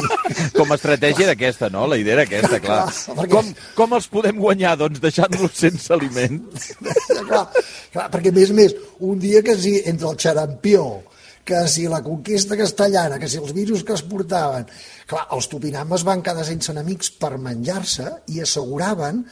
Com 0.58 0.72
a 0.72 0.74
estratègia 0.74 1.26
d'aquesta, 1.28 1.68
no? 1.70 1.86
La 1.86 1.96
idea 1.96 2.14
era 2.14 2.22
aquesta, 2.22 2.58
clar. 2.60 2.90
Clar, 2.90 3.16
perquè- 3.16 3.30
Com, 3.30 3.54
com 3.76 3.92
els 3.94 4.08
podem 4.08 4.36
guanyar, 4.42 4.76
doncs, 4.76 5.00
deixant-los 5.00 5.52
sense 5.54 5.92
aliment? 5.94 6.40
clar, 7.28 7.48
clar, 7.92 8.08
perquè 8.10 8.28
a 8.32 8.32
més 8.32 8.50
a 8.50 8.54
més, 8.54 8.74
un 8.98 9.18
dia 9.22 9.42
que 9.42 9.56
si 9.56 9.80
entre 9.84 10.08
el 10.10 10.16
xarampió, 10.18 11.02
que 11.44 11.66
si 11.68 11.86
la 11.88 12.02
conquesta 12.02 12.56
castellana, 12.56 13.18
que 13.20 13.28
si 13.28 13.36
els 13.40 13.52
virus 13.56 13.82
que 13.84 13.92
es 13.96 14.02
portaven... 14.08 14.64
Clar, 15.06 15.26
els 15.36 15.48
tupinames 15.52 16.04
van 16.08 16.22
quedar 16.24 16.44
sense 16.48 16.72
enemics 16.72 17.10
per 17.20 17.34
menjar-se 17.36 18.06
i 18.32 18.40
asseguraven 18.40 19.24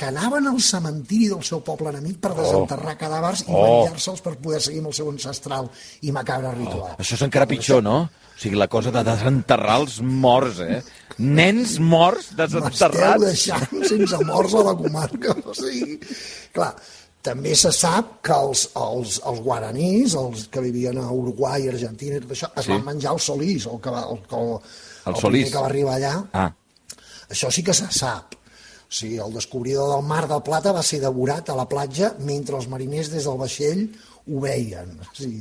que 0.00 0.08
anaven 0.08 0.46
al 0.48 0.58
cementiri 0.64 1.28
del 1.28 1.42
seu 1.44 1.60
poble 1.62 1.90
enemic 1.92 2.16
per 2.24 2.32
desenterrar 2.34 2.96
cadàvers 2.98 3.42
i 3.44 3.52
Oh. 3.52 3.60
menjar-se'ls 3.84 4.22
per 4.24 4.32
poder 4.40 4.58
seguir 4.64 4.80
amb 4.80 4.88
el 4.90 4.96
seu 4.96 5.10
ancestral 5.12 5.68
i 6.02 6.10
macabre 6.16 6.50
ritual. 6.56 6.96
Això 6.98 7.14
és 7.18 7.22
encara 7.26 7.46
pitjor, 7.46 7.82
no? 7.84 7.98
O 8.08 8.40
sigui, 8.40 8.56
la 8.56 8.66
cosa 8.72 8.90
de 8.94 9.02
desenterrar 9.04 9.76
els 9.82 9.98
morts, 10.00 10.62
eh? 10.64 10.80
Nens 11.20 11.76
morts 11.78 12.30
M'esteu 12.32 12.62
desenterrats. 12.64 13.26
deixant 13.26 13.84
sense 13.90 14.22
morts 14.24 14.54
a 14.56 14.64
la 14.70 14.74
comarca. 14.78 15.36
O 15.44 15.52
sigui, 15.54 15.98
clar, 16.56 16.72
També 17.22 17.52
se 17.54 17.68
sap 17.76 18.22
que 18.24 18.32
els, 18.32 18.62
els, 18.80 19.18
els 19.28 19.40
guaranís, 19.44 20.14
els 20.16 20.46
que 20.48 20.62
vivien 20.64 20.96
a 20.98 21.10
Uruguai, 21.12 21.68
Argentina 21.68 22.16
i 22.16 22.20
tot 22.24 22.30
això, 22.32 22.48
es 22.56 22.64
Sí. 22.64 22.72
van 22.72 22.84
menjar 22.86 23.12
el 23.12 23.20
solís, 23.20 23.66
el, 23.66 23.80
que 23.80 23.90
va, 23.92 24.06
el, 24.08 24.22
el, 24.38 24.54
El 25.06 25.14
el 25.14 25.20
solís. 25.20 25.50
que 25.52 25.58
va 25.58 25.66
arribar 25.66 25.98
allà. 25.98 26.14
Ah, 26.32 26.50
Això 27.30 27.50
sí 27.52 27.62
que 27.62 27.74
se 27.76 27.86
sap. 27.92 28.34
O 28.34 28.92
sigui, 28.92 29.18
el 29.22 29.32
descobridor 29.32 29.92
del 29.94 30.02
Mar 30.02 30.26
del 30.26 30.40
Plata 30.42 30.72
va 30.72 30.82
ser 30.82 30.98
devorat 31.00 31.48
a 31.50 31.54
la 31.54 31.68
platja 31.68 32.14
mentre 32.18 32.56
els 32.56 32.66
mariners 32.66 33.10
des 33.12 33.24
del 33.28 33.36
vaixell 33.38 33.84
ho 34.28 34.40
veien. 34.44 34.90
O 35.00 35.08
sigui, 35.16 35.40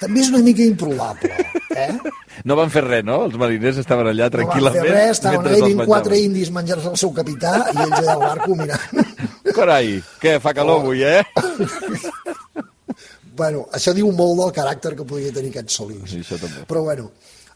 també 0.00 0.20
és 0.22 0.30
una 0.32 0.40
mica 0.46 0.62
improbable, 0.64 1.32
eh? 1.76 1.90
no 2.48 2.56
van 2.56 2.70
fer 2.72 2.84
res, 2.86 3.04
no? 3.04 3.18
Els 3.26 3.36
mariners 3.40 3.80
estaven 3.82 4.08
allà 4.10 4.28
No 4.28 4.30
van 4.30 4.36
tranquil·lament. 4.38 4.86
fer 4.86 4.94
res, 4.94 5.10
estaven 5.18 5.40
allà 5.40 5.60
24 5.66 5.84
menjaven. 5.84 6.24
indis 6.30 6.50
menjant-se 6.54 6.92
el 6.94 7.00
seu 7.02 7.12
capità 7.16 7.54
i 7.74 7.76
ells 7.84 7.98
allà 8.00 8.14
al 8.16 8.24
barco 8.24 8.56
mirant. 8.56 9.04
Carai, 9.54 9.96
què, 10.22 10.38
fa 10.40 10.54
calor 10.56 10.80
avui, 10.80 11.02
eh? 11.04 11.22
bueno, 13.36 13.66
això 13.76 13.92
diu 13.96 14.10
molt 14.12 14.38
del 14.40 14.52
caràcter 14.56 14.94
que 14.98 15.06
podria 15.08 15.32
tenir 15.34 15.52
aquest 15.54 15.72
solís. 15.74 16.06
Sí, 16.10 16.22
això 16.24 16.38
també. 16.40 16.64
Però 16.68 16.82
bueno, 16.86 17.10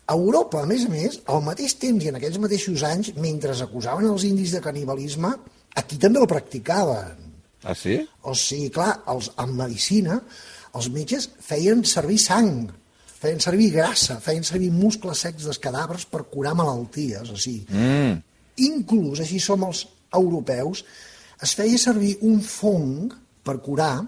a 0.07 0.15
Europa, 0.17 0.63
a 0.63 0.69
més 0.69 0.87
a 0.87 0.93
més, 0.93 1.21
al 1.33 1.43
mateix 1.45 1.77
temps 1.81 2.05
i 2.05 2.11
en 2.13 2.19
aquells 2.21 2.39
mateixos 2.43 2.83
anys, 2.89 3.13
mentre 3.21 3.55
acusaven 3.65 4.09
els 4.11 4.25
indis 4.29 4.53
de 4.57 4.63
canibalisme, 4.65 5.33
aquí 5.81 5.97
també 6.01 6.21
el 6.23 6.29
practicaven. 6.31 7.24
Ah, 7.65 7.75
sí? 7.75 7.99
O 8.23 8.35
sigui, 8.37 8.71
clar, 8.71 9.01
els, 9.09 9.31
en 9.41 9.55
medicina, 9.57 10.19
els 10.77 10.89
metges 10.93 11.31
feien 11.41 11.85
servir 11.89 12.19
sang, 12.21 12.67
feien 13.25 13.41
servir 13.41 13.71
grassa, 13.73 14.19
feien 14.21 14.45
servir 14.45 14.71
muscles 14.75 15.23
secs 15.25 15.47
dels 15.47 15.61
cadàvers 15.63 16.05
per 16.11 16.25
curar 16.31 16.55
malalties. 16.59 17.31
O 17.33 17.37
sigui, 17.41 17.65
Mm. 17.71 18.19
inclús, 18.57 19.21
així 19.21 19.41
som 19.41 19.65
els 19.65 19.87
europeus, 20.13 20.85
es 21.43 21.55
feia 21.55 21.79
servir 21.79 22.19
un 22.23 22.41
fong 22.41 23.13
per 23.43 23.59
curar, 23.61 24.05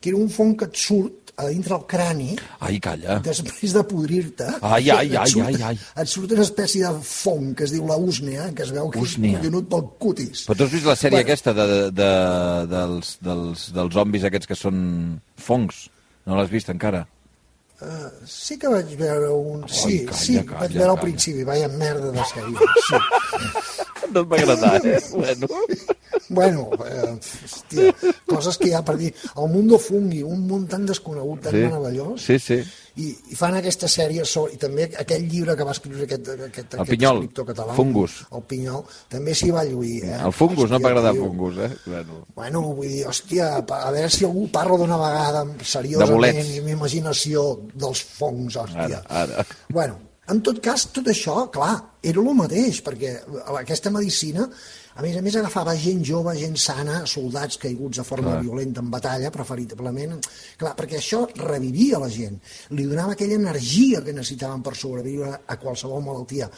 que 0.00 0.10
era 0.10 0.18
un 0.18 0.28
fong 0.30 0.56
que 0.56 0.64
et 0.64 0.76
surt 0.76 1.19
a 1.36 1.46
dintre 1.48 1.74
del 1.76 1.84
crani 1.86 2.34
Ai, 2.60 2.78
calla. 2.80 3.18
després 3.24 3.72
de 3.76 3.82
podrir-te. 3.86 4.48
Ai, 4.62 4.90
ai, 4.90 5.14
ai, 5.16 5.30
surt, 5.30 5.46
ai, 5.46 5.62
ai. 5.70 5.78
Et 6.02 6.08
surt 6.10 6.32
una 6.36 6.42
espècie 6.46 6.82
de 6.86 7.04
fong 7.06 7.54
que 7.56 7.64
es 7.64 7.72
diu 7.74 7.86
la 7.86 7.96
úsnea, 7.96 8.50
que 8.56 8.62
es 8.66 8.72
veu 8.74 8.90
que 8.90 8.98
Úsnea. 9.04 9.38
és 9.38 9.44
collonut 9.46 9.68
pel 9.70 9.86
cutis. 10.02 10.44
Però 10.48 10.56
tu 10.58 10.64
has 10.66 10.72
vist 10.74 10.86
la 10.90 10.96
sèrie 10.96 11.18
Bueno. 11.20 11.28
aquesta 11.28 11.52
de, 11.54 11.66
de, 11.70 11.92
de, 11.92 12.10
dels, 12.74 13.14
dels, 13.22 13.68
dels 13.76 13.94
zombis 13.94 14.24
aquests 14.28 14.46
que 14.50 14.58
són 14.58 15.20
fongs? 15.38 15.88
No 16.26 16.36
l'has 16.36 16.50
vist 16.52 16.68
encara? 16.70 17.06
Sí 18.28 18.58
que 18.60 18.68
vaig 18.68 18.90
veure 18.98 19.30
un... 19.32 19.62
Sí, 19.66 20.02
calla, 20.04 20.18
sí, 20.20 20.34
calla, 20.44 20.58
vaig 20.60 20.74
veure 20.74 20.90
al 20.90 20.96
calla. 20.98 21.04
principi, 21.06 21.44
vaya 21.48 21.68
merda 21.68 22.10
de 22.12 22.26
sèrie. 22.28 22.68
Sí. 22.90 23.00
No 24.14 24.20
et 24.24 24.28
va 24.30 24.36
agradar, 24.36 24.86
eh? 24.86 24.98
Bueno. 25.14 25.46
Bueno, 26.30 26.68
eh, 26.86 27.14
hòstia, 27.44 27.92
coses 28.26 28.56
que 28.58 28.68
hi 28.68 28.72
ha 28.74 28.80
per 28.86 28.96
dir. 28.98 29.10
El 29.36 29.48
Mundo 29.50 29.78
Fungi, 29.78 30.20
un 30.26 30.44
món 30.46 30.66
tan 30.70 30.84
desconegut, 30.86 31.40
tan 31.46 31.52
Sí. 31.54 31.62
meravellós, 31.64 32.22
Sí, 32.22 32.38
sí. 32.38 32.58
i, 33.02 33.08
i 33.30 33.38
fan 33.38 33.54
aquesta 33.58 33.88
sèrie 33.90 34.24
sobre, 34.24 34.54
i 34.54 34.58
també 34.60 34.88
aquell 34.98 35.24
llibre 35.30 35.56
que 35.58 35.64
va 35.66 35.72
escriure 35.74 36.04
aquest, 36.06 36.28
aquest, 36.34 36.74
El 36.74 36.80
aquest 36.82 36.90
Pinyol, 36.90 37.22
escriptor 37.22 37.46
català, 37.52 37.74
Fungus. 37.78 38.20
el 38.36 38.42
Pinyol, 38.50 38.84
també 39.08 39.34
s'hi 39.34 39.50
va 39.54 39.64
lluir. 39.64 40.04
Eh? 40.04 40.18
El 40.26 40.32
fungus, 40.32 40.68
no 40.70 40.76
Hòstia, 40.76 40.84
m'agrada 40.86 41.12
tio. 41.12 41.24
fungus, 41.24 41.58
eh? 41.58 41.70
Bueno. 41.86 42.20
Bueno, 42.34 42.62
vull 42.62 42.88
dir, 42.88 43.06
hòstia, 43.06 43.48
a 43.58 43.90
veure 43.90 44.10
si 44.10 44.24
algú 44.24 44.46
parla 44.50 44.78
d'una 44.78 44.98
vegada 44.98 45.46
seriosament 45.62 46.38
i 46.44 46.58
amb 46.62 46.68
imaginació 46.76 47.48
dels 47.74 48.02
fongs, 48.18 48.56
hòstia. 48.56 49.02
Ara, 49.08 49.24
ara. 49.40 49.46
Bueno, 49.68 49.98
en 50.30 50.42
tot 50.46 50.60
cas, 50.64 50.86
tot 50.94 51.08
això, 51.10 51.46
clar, 51.52 51.72
era 52.02 52.22
el 52.22 52.36
mateix, 52.36 52.80
perquè 52.86 53.14
aquesta 53.60 53.92
medicina, 53.92 54.46
a 54.96 55.02
més 55.04 55.16
a 55.16 55.22
més, 55.24 55.36
agafava 55.38 55.74
gent 55.78 56.02
jove, 56.06 56.34
gent 56.38 56.56
sana, 56.60 57.00
soldats 57.08 57.60
caiguts 57.62 58.00
de 58.00 58.04
forma 58.06 58.34
Clar. 58.34 58.42
violenta 58.44 58.82
en 58.84 58.90
batalla, 58.92 59.32
preferiblement, 59.34 60.18
clar, 60.60 60.74
perquè 60.78 60.98
això 60.98 61.24
revivia 61.38 62.00
la 62.02 62.10
gent, 62.12 62.38
li 62.76 62.86
donava 62.90 63.16
aquella 63.16 63.38
energia 63.38 64.04
que 64.04 64.14
necessitaven 64.16 64.62
per 64.66 64.76
sobreviure 64.76 65.34
a 65.46 65.58
qualsevol 65.60 66.04
malaltia 66.04 66.50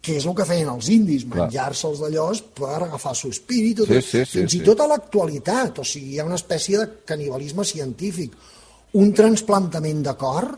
que 0.00 0.14
és 0.16 0.24
el 0.24 0.32
que 0.32 0.46
feien 0.48 0.70
els 0.72 0.88
indis, 0.88 1.26
menjar-se'ls 1.28 2.00
d'allòs 2.00 2.38
per 2.56 2.78
agafar 2.78 3.12
el 3.12 3.18
seu 3.18 3.34
espírit, 3.34 3.82
Sí, 3.84 4.00
sí, 4.00 4.22
sí, 4.24 4.38
fins 4.38 4.54
sí. 4.54 4.60
i 4.62 4.64
tot 4.64 4.80
a 4.80 4.86
l'actualitat, 4.88 5.82
o 5.82 5.84
sigui, 5.84 6.14
hi 6.14 6.22
ha 6.22 6.24
una 6.24 6.38
espècie 6.40 6.80
de 6.80 6.86
canibalisme 7.04 7.66
científic. 7.68 8.32
Un 8.96 9.12
transplantament 9.12 10.00
de 10.06 10.14
cor 10.16 10.48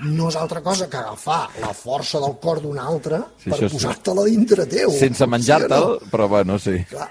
no 0.00 0.28
és 0.28 0.36
altra 0.36 0.60
cosa 0.62 0.88
que 0.90 0.96
agafar 0.96 1.48
la 1.60 1.72
força 1.74 2.18
del 2.20 2.36
cor 2.42 2.60
d'un 2.62 2.78
altre 2.78 3.20
Sí, 3.42 3.50
per 3.50 3.68
posar-te-la 3.70 4.24
dintre 4.24 4.66
teu. 4.66 4.90
Sense 4.90 5.26
menjar-te'l, 5.26 5.98
no? 6.00 6.10
però 6.10 6.28
bueno, 6.28 6.58
sí. 6.58 6.78
Clar, 6.90 7.10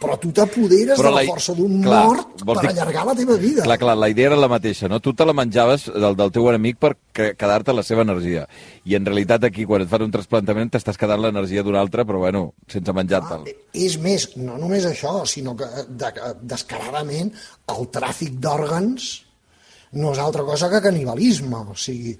però 0.00 0.16
tu 0.18 0.30
t'apoderes 0.32 0.96
de 0.96 1.04
la 1.04 1.10
la- 1.10 1.24
força 1.28 1.52
d'un 1.54 1.80
mort 1.84 2.42
per 2.44 2.56
dir- 2.60 2.70
allargar 2.70 3.04
la 3.06 3.14
teva 3.14 3.34
vida. 3.36 3.62
Clar, 3.64 3.78
clar, 3.78 3.96
la 3.98 4.08
idea 4.08 4.28
era 4.30 4.36
la 4.36 4.48
mateixa, 4.48 4.88
no? 4.88 5.00
Tu 5.00 5.12
te 5.12 5.26
la 5.26 5.32
menjaves 5.36 5.90
del, 5.92 6.16
del 6.16 6.30
teu 6.32 6.48
enemic 6.48 6.78
per 6.78 6.96
que- 7.12 7.34
quedar-te 7.36 7.72
la 7.74 7.82
seva 7.82 8.02
energia. 8.02 8.46
I 8.84 8.94
en 8.96 9.04
realitat 9.04 9.44
aquí, 9.44 9.66
quan 9.66 9.82
et 9.82 9.88
fan 9.90 10.02
un 10.06 10.10
trasplantament, 10.14 10.70
t'estàs 10.72 10.96
quedant 10.96 11.20
l'energia 11.20 11.62
d'un 11.62 11.76
altre, 11.76 12.06
però 12.06 12.18
bueno, 12.18 12.54
sense 12.68 12.92
menjar-te'l. 12.92 13.44
Ah, 13.44 13.56
és 13.74 13.98
més, 13.98 14.30
no 14.36 14.56
només 14.56 14.86
això, 14.86 15.26
sinó 15.26 15.56
que 15.56 15.66
de, 15.88 16.12
descaradament 16.42 17.32
el 17.68 17.90
tràfic 17.92 18.38
d'òrgans 18.40 19.10
no 19.92 20.12
és 20.14 20.22
altra 20.22 20.44
cosa 20.46 20.70
que 20.70 20.82
canibalisme. 20.84 21.64
O 21.72 21.76
sigui, 21.78 22.16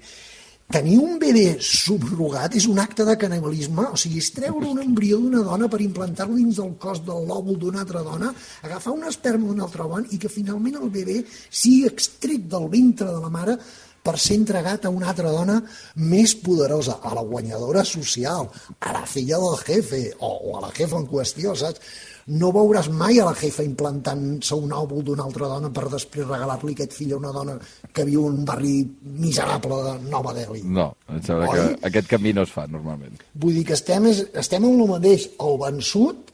tenir 0.71 0.97
un 1.03 1.19
bebè 1.19 1.57
subrogat 1.59 2.55
és 2.55 2.65
un 2.71 2.79
acte 2.79 3.05
de 3.07 3.17
canibalisme, 3.19 3.89
o 3.91 3.99
sigui, 3.99 4.21
és 4.23 4.31
treure 4.35 4.69
un 4.71 4.81
embrió 4.83 5.19
d'una 5.19 5.43
dona 5.45 5.69
per 5.71 5.81
implantar-lo 5.83 6.37
dins 6.39 6.59
del 6.61 6.73
cos 6.81 7.03
del 7.05 7.27
lòbul 7.27 7.59
d'una 7.59 7.83
altra 7.83 8.03
dona, 8.07 8.31
agafar 8.63 8.95
un 8.95 9.07
esperma 9.09 9.49
d'un 9.49 9.63
altre 9.67 9.83
home 9.83 10.05
i 10.11 10.19
que 10.21 10.31
finalment 10.31 10.79
el 10.79 10.91
bebè 10.93 11.21
sigui 11.27 11.85
extret 11.89 12.47
del 12.51 12.69
ventre 12.71 13.09
de 13.11 13.19
la 13.19 13.31
mare 13.33 13.57
per 14.01 14.15
ser 14.17 14.39
entregat 14.39 14.87
a 14.87 14.93
una 14.93 15.11
altra 15.11 15.29
dona 15.29 15.59
més 16.01 16.33
poderosa, 16.41 16.97
a 17.03 17.13
la 17.13 17.21
guanyadora 17.21 17.83
social, 17.85 18.49
a 18.79 18.95
la 18.95 19.03
filla 19.05 19.37
del 19.43 19.59
jefe, 19.61 20.01
o, 20.19 20.31
o 20.31 20.55
a 20.57 20.63
la 20.65 20.71
jefa 20.73 20.97
en 20.97 21.05
qüestió, 21.11 21.53
saps? 21.53 21.83
No 22.27 22.51
veuràs 22.53 22.89
mai 22.89 23.19
a 23.19 23.25
la 23.25 23.33
jefa 23.37 23.63
implantant-se 23.63 24.55
un 24.55 24.73
òvul 24.75 25.03
d'una 25.03 25.23
altra 25.23 25.47
dona 25.47 25.71
per 25.73 25.87
després 25.89 26.27
regalar-li 26.27 26.75
aquest 26.75 26.93
fill 26.93 27.13
a 27.13 27.17
una 27.17 27.31
dona 27.31 27.57
que 27.93 28.05
viu 28.05 28.27
en 28.27 28.41
un 28.41 28.45
barri 28.45 28.75
miserable 29.03 29.81
de 29.87 29.95
Nova 30.09 30.33
Delhi. 30.33 30.61
No, 30.63 30.91
em 31.09 31.21
sembla 31.25 31.49
Oi? 31.49 31.57
que 31.57 31.89
aquest 31.91 32.11
camí 32.11 32.33
no 32.33 32.45
es 32.47 32.53
fa, 32.53 32.67
normalment. 32.67 33.17
Vull 33.33 33.57
dir 33.57 33.65
que 33.65 33.73
estem, 33.73 34.05
estem 34.07 34.65
en 34.65 34.79
el 34.79 34.93
mateix. 34.93 35.29
El 35.39 35.57
vençut 35.61 36.31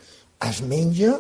es 0.47 0.61
menja 0.61 1.15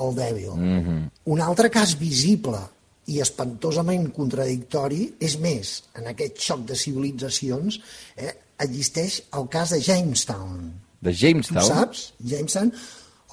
el 0.00 0.14
dèbil. 0.14 0.54
Mm 0.54 0.80
-hmm. 0.80 1.10
Un 1.24 1.40
altre 1.40 1.70
cas 1.70 1.98
visible 1.98 2.60
i 3.06 3.20
espantosament 3.20 4.08
contradictori 4.16 5.14
és 5.20 5.36
més, 5.38 5.82
en 5.98 6.06
aquest 6.06 6.40
xoc 6.40 6.64
de 6.68 6.74
civilitzacions 6.74 7.80
eh, 8.16 8.32
existeix 8.64 9.22
el 9.32 9.48
cas 9.52 9.70
de 9.70 9.80
Jamestown. 9.80 10.72
De 11.00 11.12
Tu 11.12 11.26
Jamestown? 11.26 11.66
saps? 11.68 12.12
Jamestown, 12.24 12.72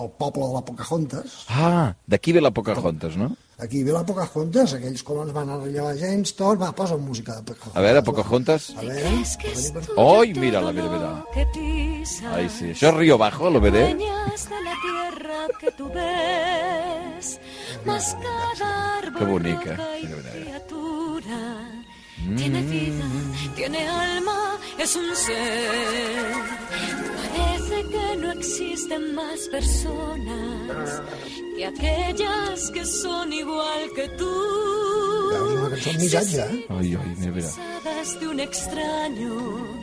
el 0.04 0.12
poble 0.18 0.48
de 0.48 0.54
la 0.58 0.66
Pocahontas. 0.66 1.46
Ah, 1.50 1.94
d'aquí 2.08 2.34
ve 2.34 2.42
la 2.42 2.52
Pocahontas, 2.52 3.18
no? 3.18 3.32
Aquí 3.62 3.84
ve 3.86 3.94
la 3.94 4.02
Pocahontas, 4.06 4.74
aquells 4.74 5.04
colons 5.06 5.34
van 5.36 5.50
a 5.54 5.60
Jamestown. 5.94 6.58
Va, 6.62 6.72
posa 6.74 6.98
música 6.98 7.36
de 7.38 7.44
Pocahontas. 7.54 7.78
A 7.78 7.86
veure, 7.86 8.02
Pocahontas... 8.02 8.70
A 8.76 8.82
veure, 8.82 8.98
a 8.98 9.12
veure 9.12 9.72
per... 9.76 9.84
Ai, 10.06 10.34
mira-la, 10.34 10.72
mira, 10.74 10.90
mira. 10.90 11.12
Ai, 12.34 12.50
sí. 12.50 12.72
Això 12.74 12.90
és 12.90 12.98
Río 12.98 13.20
Bajo, 13.22 13.52
lo 13.54 13.62
veré? 13.62 13.92
La 13.94 15.48
que 15.60 15.72
tú 15.72 15.88
ves, 15.94 17.40
mas 17.86 18.16
cada 18.22 18.98
árbol, 18.98 19.20
Qué 19.20 19.26
bonica. 19.26 19.72
Mira, 19.78 20.18
mira, 20.18 20.32
mira. 20.34 21.81
Tiene 22.38 22.62
vida, 22.62 23.06
tiene 23.56 23.88
alma, 23.88 24.58
es 24.78 24.96
un 24.96 25.16
ser. 25.16 26.32
Parece 27.34 27.90
que 27.90 28.18
no 28.18 28.32
existen 28.32 29.16
más 29.16 29.48
personas 29.50 31.02
que 31.56 31.66
aquellas 31.66 32.72
que 32.72 32.86
son 32.86 33.34
igual 33.34 33.92
que 33.96 34.08
tú. 34.10 34.32
Missatge, 35.98 36.40
eh? 36.40 36.66
Mira, 36.70 37.02
mira. 37.18 37.34
Pensadas 37.34 38.20
de 38.20 38.28
un 38.28 38.40
extraño, 38.40 39.80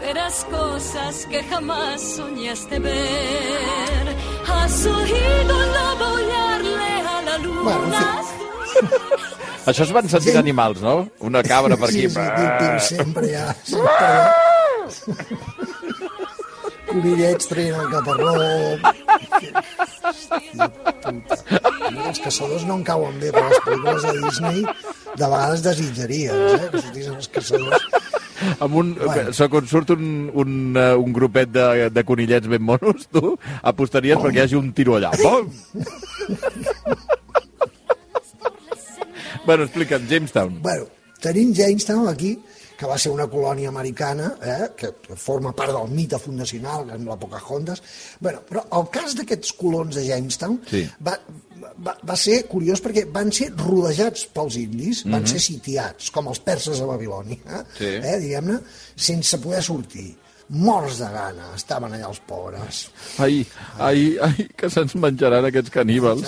verás 0.00 0.44
cosas 0.50 1.26
que 1.26 1.42
jamás 1.44 2.00
soñaste 2.00 2.78
ver. 2.78 4.16
Has 4.46 4.86
oído 4.86 5.62
el 5.64 5.72
lobo 5.76 6.04
aullarle 6.04 6.92
a 7.14 7.22
la 7.22 7.38
luna. 7.38 7.62
Bueno, 7.62 7.86
en 7.86 9.49
Això 9.66 9.82
es 9.84 9.92
van 9.92 10.08
sentir 10.08 10.32
Sí. 10.32 10.38
animals, 10.38 10.80
no? 10.80 11.08
Una 11.20 11.42
cabra 11.42 11.76
per 11.76 11.88
aquí. 11.90 12.08
Sí, 12.08 12.10
sí, 12.10 12.20
pim, 12.36 12.50
pim, 12.58 12.78
sempre 12.80 13.26
hi 13.28 13.34
ha... 13.34 13.54
Sempre 13.64 13.94
hi 14.00 14.04
ha... 14.06 14.32
Conillets 16.90 17.46
traient 17.46 17.76
el 17.78 17.90
caparró... 17.92 18.32
Hòstia 20.00 20.68
Els 22.10 22.20
caçadors 22.24 22.64
no 22.66 22.74
en 22.80 22.84
cauen 22.86 23.18
bé, 23.20 23.30
però 23.34 23.46
les 23.50 23.60
pel·lícules 23.66 24.02
de 24.06 24.12
Disney 24.24 24.62
de 24.64 25.26
vegades 25.26 25.62
desitjaries, 25.62 26.32
eh? 26.32 26.68
Que 26.72 26.80
sortissin 26.82 27.14
els 27.18 27.28
caçadors. 27.36 27.86
Amb 28.64 28.74
un, 28.80 28.94
Bueno. 28.96 29.32
quan 29.52 29.66
surt 29.68 29.90
un, 29.94 30.04
un, 30.32 30.52
uh, 30.76 30.96
un 30.98 31.12
grupet 31.12 31.50
de, 31.52 31.90
de 31.92 32.04
conillets 32.08 32.48
ben 32.48 32.62
monos, 32.64 33.06
tu 33.12 33.34
apostaries 33.62 34.18
perquè 34.22 34.40
hi 34.40 34.44
hagi 34.46 34.56
un 34.58 34.72
tiro 34.72 34.96
allà. 34.96 35.10
Bom! 35.22 35.50
Bueno, 39.50 39.64
explica't, 39.66 40.06
Jamestown. 40.08 40.60
Bueno, 40.62 40.86
tenim 41.20 41.50
Jamestown 41.52 42.06
aquí, 42.08 42.36
que 42.78 42.86
va 42.86 42.96
ser 42.96 43.10
una 43.10 43.26
colònia 43.28 43.68
americana, 43.68 44.28
eh, 44.40 44.68
que 44.78 44.92
forma 45.18 45.50
part 45.56 45.72
del 45.74 45.90
mite 45.90 46.20
fundacional 46.22 46.88
en 46.94 47.04
la 47.04 47.16
Pocahontas. 47.18 47.82
Bueno, 48.20 48.44
però 48.48 48.62
el 48.78 48.86
cas 48.94 49.16
d'aquests 49.18 49.52
colons 49.58 49.98
de 49.98 50.06
Jamestown 50.06 50.60
Sí. 50.70 50.84
va, 51.04 51.16
va, 51.84 51.96
va 52.08 52.16
ser 52.16 52.46
curiós 52.48 52.80
perquè 52.80 53.04
van 53.12 53.32
ser 53.34 53.50
rodejats 53.58 54.24
pels 54.32 54.56
indis, 54.62 55.02
van 55.10 55.26
ser 55.26 55.42
sitiats, 55.42 56.12
com 56.14 56.30
els 56.30 56.38
perses 56.46 56.80
a 56.80 56.86
Babilònia, 56.86 57.66
Sí. 57.76 57.90
eh, 58.00 58.16
diguem-ne, 58.22 58.60
sense 58.96 59.36
poder 59.42 59.62
sortir. 59.66 60.14
Morts 60.50 60.98
de 60.98 61.06
gana, 61.14 61.52
estaven 61.54 61.92
allà 61.94 62.08
els 62.08 62.18
pobres. 62.26 62.80
Ai, 63.22 63.44
ai, 63.78 64.16
ai, 64.18 64.46
que 64.58 64.66
se'ns 64.72 64.96
menjaran 64.98 65.46
aquests 65.46 65.70
caníbals. 65.70 66.26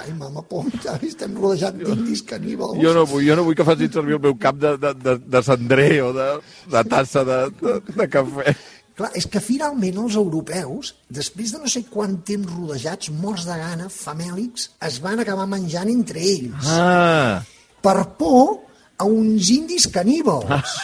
Ai, 0.00 0.14
mama, 0.16 0.40
Xavi, 0.80 1.10
estem 1.10 1.34
rodejats 1.36 1.76
d'indis 1.76 2.22
caníbals. 2.24 2.80
Jo 2.80 2.94
no 2.96 3.04
vull, 3.04 3.26
jo 3.26 3.36
no 3.36 3.44
vull 3.44 3.58
que 3.58 3.66
facin 3.68 3.92
servir 3.92 4.16
el 4.16 4.22
meu 4.24 4.38
cap 4.40 4.56
de, 4.56 4.72
de, 4.80 4.94
de, 5.04 5.16
de 5.36 5.42
cendrer 5.44 5.90
o 6.06 6.14
de, 6.16 6.28
de 6.72 6.84
tassa 6.88 7.26
de, 7.28 7.40
de, 7.60 7.76
de 7.90 8.08
cafè. 8.08 8.56
Clar, 8.96 9.12
és 9.16 9.28
que 9.28 9.44
finalment 9.44 10.00
els 10.06 10.16
europeus, 10.16 10.94
després 11.12 11.52
de 11.52 11.60
no 11.60 11.68
sé 11.68 11.84
quant 11.92 12.16
temps 12.24 12.48
rodejats, 12.56 13.12
morts 13.12 13.44
de 13.48 13.60
gana, 13.60 13.92
famèlics, 13.92 14.70
es 14.88 14.98
van 15.04 15.20
acabar 15.20 15.44
menjant 15.48 15.92
entre 15.92 16.24
ells. 16.24 16.72
Ah, 16.72 17.44
Per 17.80 17.98
por 18.16 18.69
a 19.00 19.06
uns 19.08 19.48
indis 19.54 19.86
caníbals. 19.88 20.74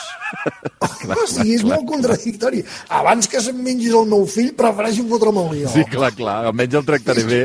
clar, 1.03 1.17
o 1.23 1.27
sigui, 1.31 1.55
és 1.57 1.63
clar, 1.63 1.77
molt 1.77 1.87
contradictori. 1.91 2.63
Abans 2.99 3.29
que 3.31 3.41
se'm 3.45 3.61
mengis 3.63 3.93
el 3.95 4.09
meu 4.11 4.25
fill, 4.31 4.53
prefereixo 4.59 5.05
fotre'm 5.11 5.39
el 5.43 5.51
lió. 5.55 5.71
sí, 5.73 5.85
clar, 5.93 6.11
clar, 6.17 6.39
almenys 6.51 6.75
el 6.81 6.87
tractaré 6.89 7.25
bé, 7.29 7.41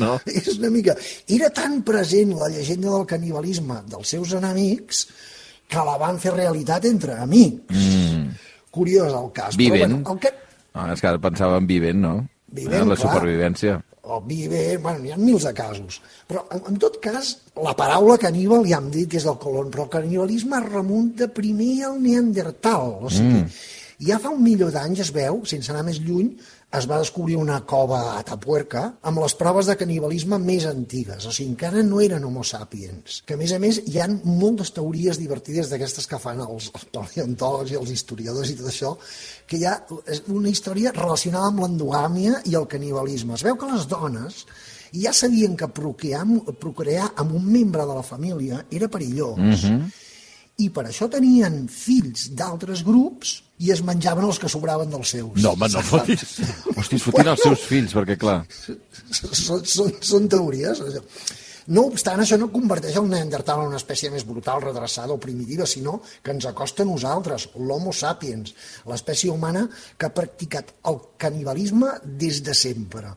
no? 0.00 0.16
És 0.40 0.48
una 0.56 0.70
mica... 0.74 0.96
Era 1.28 1.50
tan 1.54 1.82
present 1.86 2.34
la 2.40 2.48
llegenda 2.52 2.90
del 2.94 3.06
canibalisme 3.10 3.82
dels 3.90 4.08
seus 4.16 4.32
enemics 4.40 5.04
que 5.70 5.84
la 5.86 5.96
van 6.00 6.18
fer 6.22 6.34
realitat 6.34 6.84
entre 6.90 7.20
amics. 7.22 7.70
Mm. 7.70 8.34
Curiós 8.74 9.12
el 9.14 9.30
cas. 9.36 9.54
Viven. 9.56 9.78
Però, 9.80 10.02
bueno, 10.02 10.14
el 10.16 10.20
que, 10.24 10.34
Ah, 10.74 10.88
és 10.90 10.98
que 11.00 11.06
ara 11.06 11.20
pensava 11.22 11.60
en 11.62 11.68
vivent, 11.70 12.00
no? 12.02 12.16
Vivent, 12.50 12.82
Eh, 12.82 12.86
la 12.90 12.96
clar. 12.96 13.04
supervivència. 13.06 13.76
O 14.04 14.20
vive, 14.20 14.76
bueno, 14.78 15.00
n'hi 15.00 15.12
ha 15.14 15.20
mils 15.20 15.46
de 15.46 15.52
casos. 15.56 16.00
Però, 16.28 16.44
en, 16.54 16.64
en 16.72 16.80
tot 16.80 16.98
cas, 17.04 17.34
la 17.64 17.74
paraula 17.78 18.18
caníbal 18.20 18.66
ja 18.68 18.80
hem 18.82 18.90
dit 18.94 19.08
que 19.10 19.20
és 19.20 19.28
del 19.28 19.38
colon, 19.40 19.70
però 19.72 19.86
el 19.86 19.94
canibalisme 19.94 20.60
remunta 20.66 21.30
primer 21.32 21.72
al 21.88 21.96
neandertal. 22.02 22.98
O 23.04 23.12
sigui, 23.12 23.44
mm. 23.44 23.70
ja 24.10 24.20
fa 24.20 24.32
un 24.34 24.42
milió 24.44 24.70
d'anys 24.74 25.06
es 25.06 25.14
veu, 25.14 25.42
sense 25.48 25.72
anar 25.72 25.86
més 25.88 26.02
lluny, 26.04 26.34
es 26.78 26.86
va 26.90 26.98
descobrir 26.98 27.36
una 27.38 27.60
cova 27.68 28.00
a 28.10 28.18
Atapuerca 28.20 28.82
amb 29.06 29.20
les 29.22 29.34
proves 29.38 29.68
de 29.70 29.76
canibalisme 29.78 30.38
més 30.42 30.66
antigues. 30.66 31.26
O 31.28 31.32
sigui, 31.32 31.52
encara 31.52 31.82
no 31.86 32.00
eren 32.02 32.24
homo 32.26 32.44
sapiens. 32.46 33.20
Que, 33.26 33.36
a 33.36 33.40
més 33.40 33.54
a 33.54 33.60
més, 33.62 33.80
hi 33.86 34.00
han 34.02 34.18
moltes 34.26 34.74
teories 34.74 35.20
divertides 35.20 35.70
d'aquestes 35.70 36.08
que 36.10 36.20
fan 36.22 36.42
els, 36.44 36.70
els 36.74 36.86
paleontòlegs 36.94 37.74
i 37.74 37.80
els 37.80 37.94
historiadors 37.94 38.50
i 38.50 38.58
tot 38.58 38.70
això, 38.72 38.94
que 39.46 39.60
hi 39.60 39.66
ha 39.70 39.78
una 40.34 40.50
història 40.50 40.94
relacionada 40.96 41.52
amb 41.52 41.64
l'endogàmia 41.64 42.40
i 42.50 42.56
el 42.58 42.68
canibalisme. 42.70 43.38
Es 43.38 43.46
veu 43.46 43.58
que 43.60 43.70
les 43.70 43.86
dones 43.90 44.44
ja 44.94 45.12
sabien 45.12 45.56
que 45.58 45.68
procrear, 45.74 46.24
procrear 46.62 47.10
amb 47.18 47.34
un 47.34 47.46
membre 47.50 47.86
de 47.86 47.94
la 47.98 48.06
família 48.06 48.64
era 48.70 48.88
perillós. 48.88 49.38
Mm 49.38 49.52
-hmm. 49.52 50.03
I 50.62 50.68
per 50.70 50.84
això 50.86 51.08
tenien 51.10 51.64
fills 51.72 52.28
d'altres 52.38 52.84
grups 52.86 53.40
i 53.64 53.72
es 53.74 53.80
menjaven 53.86 54.26
els 54.28 54.38
que 54.38 54.50
sobraven 54.50 54.92
dels 54.92 55.14
seus. 55.16 55.40
No, 55.42 55.54
home, 55.54 55.68
no 55.72 55.82
fotis. 55.82 56.22
Hosti, 56.76 56.98
es 56.98 57.06
fotien 57.06 57.32
els 57.32 57.42
seus 57.42 57.64
fills, 57.66 57.94
perquè, 57.96 58.16
clar... 58.20 58.36
són, 59.10 59.64
són, 59.66 59.90
són 60.02 60.28
teories. 60.30 60.82
No 61.72 61.86
obstant, 61.88 62.20
això 62.20 62.36
no 62.36 62.50
converteix 62.52 62.98
el 63.00 63.06
neandertal 63.08 63.62
en 63.62 63.70
una 63.72 63.78
espècie 63.80 64.10
més 64.12 64.26
brutal, 64.28 64.60
redreçada 64.60 65.14
o 65.14 65.20
primitiva, 65.20 65.64
sinó 65.66 66.02
que 66.22 66.34
ens 66.34 66.44
acosta 66.44 66.84
a 66.84 66.88
nosaltres, 66.88 67.48
l'homo 67.56 67.92
sapiens, 67.96 68.52
l'espècie 68.90 69.30
humana 69.32 69.62
que 69.96 70.04
ha 70.06 70.12
practicat 70.12 70.74
el 70.90 70.98
canibalisme 71.16 71.94
des 72.04 72.42
de 72.44 72.52
sempre. 72.54 73.14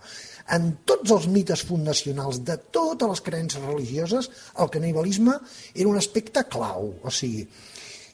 En 0.56 0.78
tots 0.88 1.12
els 1.12 1.28
mites 1.28 1.66
fundacionals 1.68 2.40
de 2.48 2.56
totes 2.72 3.10
les 3.10 3.22
creences 3.26 3.62
religioses, 3.66 4.30
el 4.56 4.70
canibalisme 4.72 5.36
era 5.76 5.90
un 5.90 5.98
aspecte 6.00 6.46
clau. 6.48 6.94
O 7.04 7.12
sigui, 7.12 7.44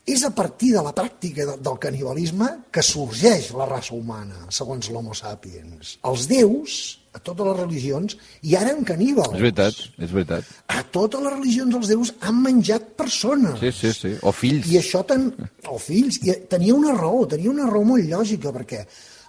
és 0.03 0.23
a 0.25 0.33
partir 0.33 0.73
de 0.73 0.81
la 0.81 0.95
pràctica 0.97 1.45
de- 1.45 1.59
del 1.61 1.77
canibalisme 1.79 2.49
que 2.71 2.81
sorgeix 2.81 3.51
la 3.53 3.69
raça 3.69 3.93
humana, 3.93 4.47
segons 4.49 4.89
l'homo 4.89 5.13
sapiens. 5.13 5.99
Els 6.03 6.27
déus, 6.27 6.99
a 7.13 7.19
totes 7.21 7.45
les 7.45 7.57
religions, 7.59 8.15
hi 8.41 8.55
eren 8.57 8.83
caníbals. 8.87 9.35
És 9.37 9.41
veritat, 9.43 9.79
és 10.01 10.11
veritat. 10.13 10.47
A 10.73 10.81
totes 10.95 11.21
les 11.21 11.33
religions 11.35 11.75
els 11.77 11.91
déus 11.91 12.13
han 12.25 12.39
menjat 12.41 12.93
persones. 12.99 13.59
Sí, 13.61 13.71
sí, 13.71 13.91
sí. 13.93 14.13
O 14.25 14.31
fills. 14.33 14.69
I 14.73 14.79
això 14.81 15.03
ten... 15.05 15.27
o 15.69 15.77
fills, 15.81 16.17
i 16.25 16.33
tenia 16.49 16.73
una 16.73 16.95
raó, 16.97 17.25
tenia 17.29 17.51
una 17.53 17.69
raó 17.69 17.83
molt 17.85 18.09
lògica, 18.09 18.53
perquè 18.55 18.81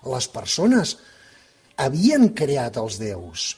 les 0.09 0.31
persones 0.33 0.97
havien 1.77 2.29
creat 2.37 2.77
els 2.81 2.97
déus, 3.03 3.51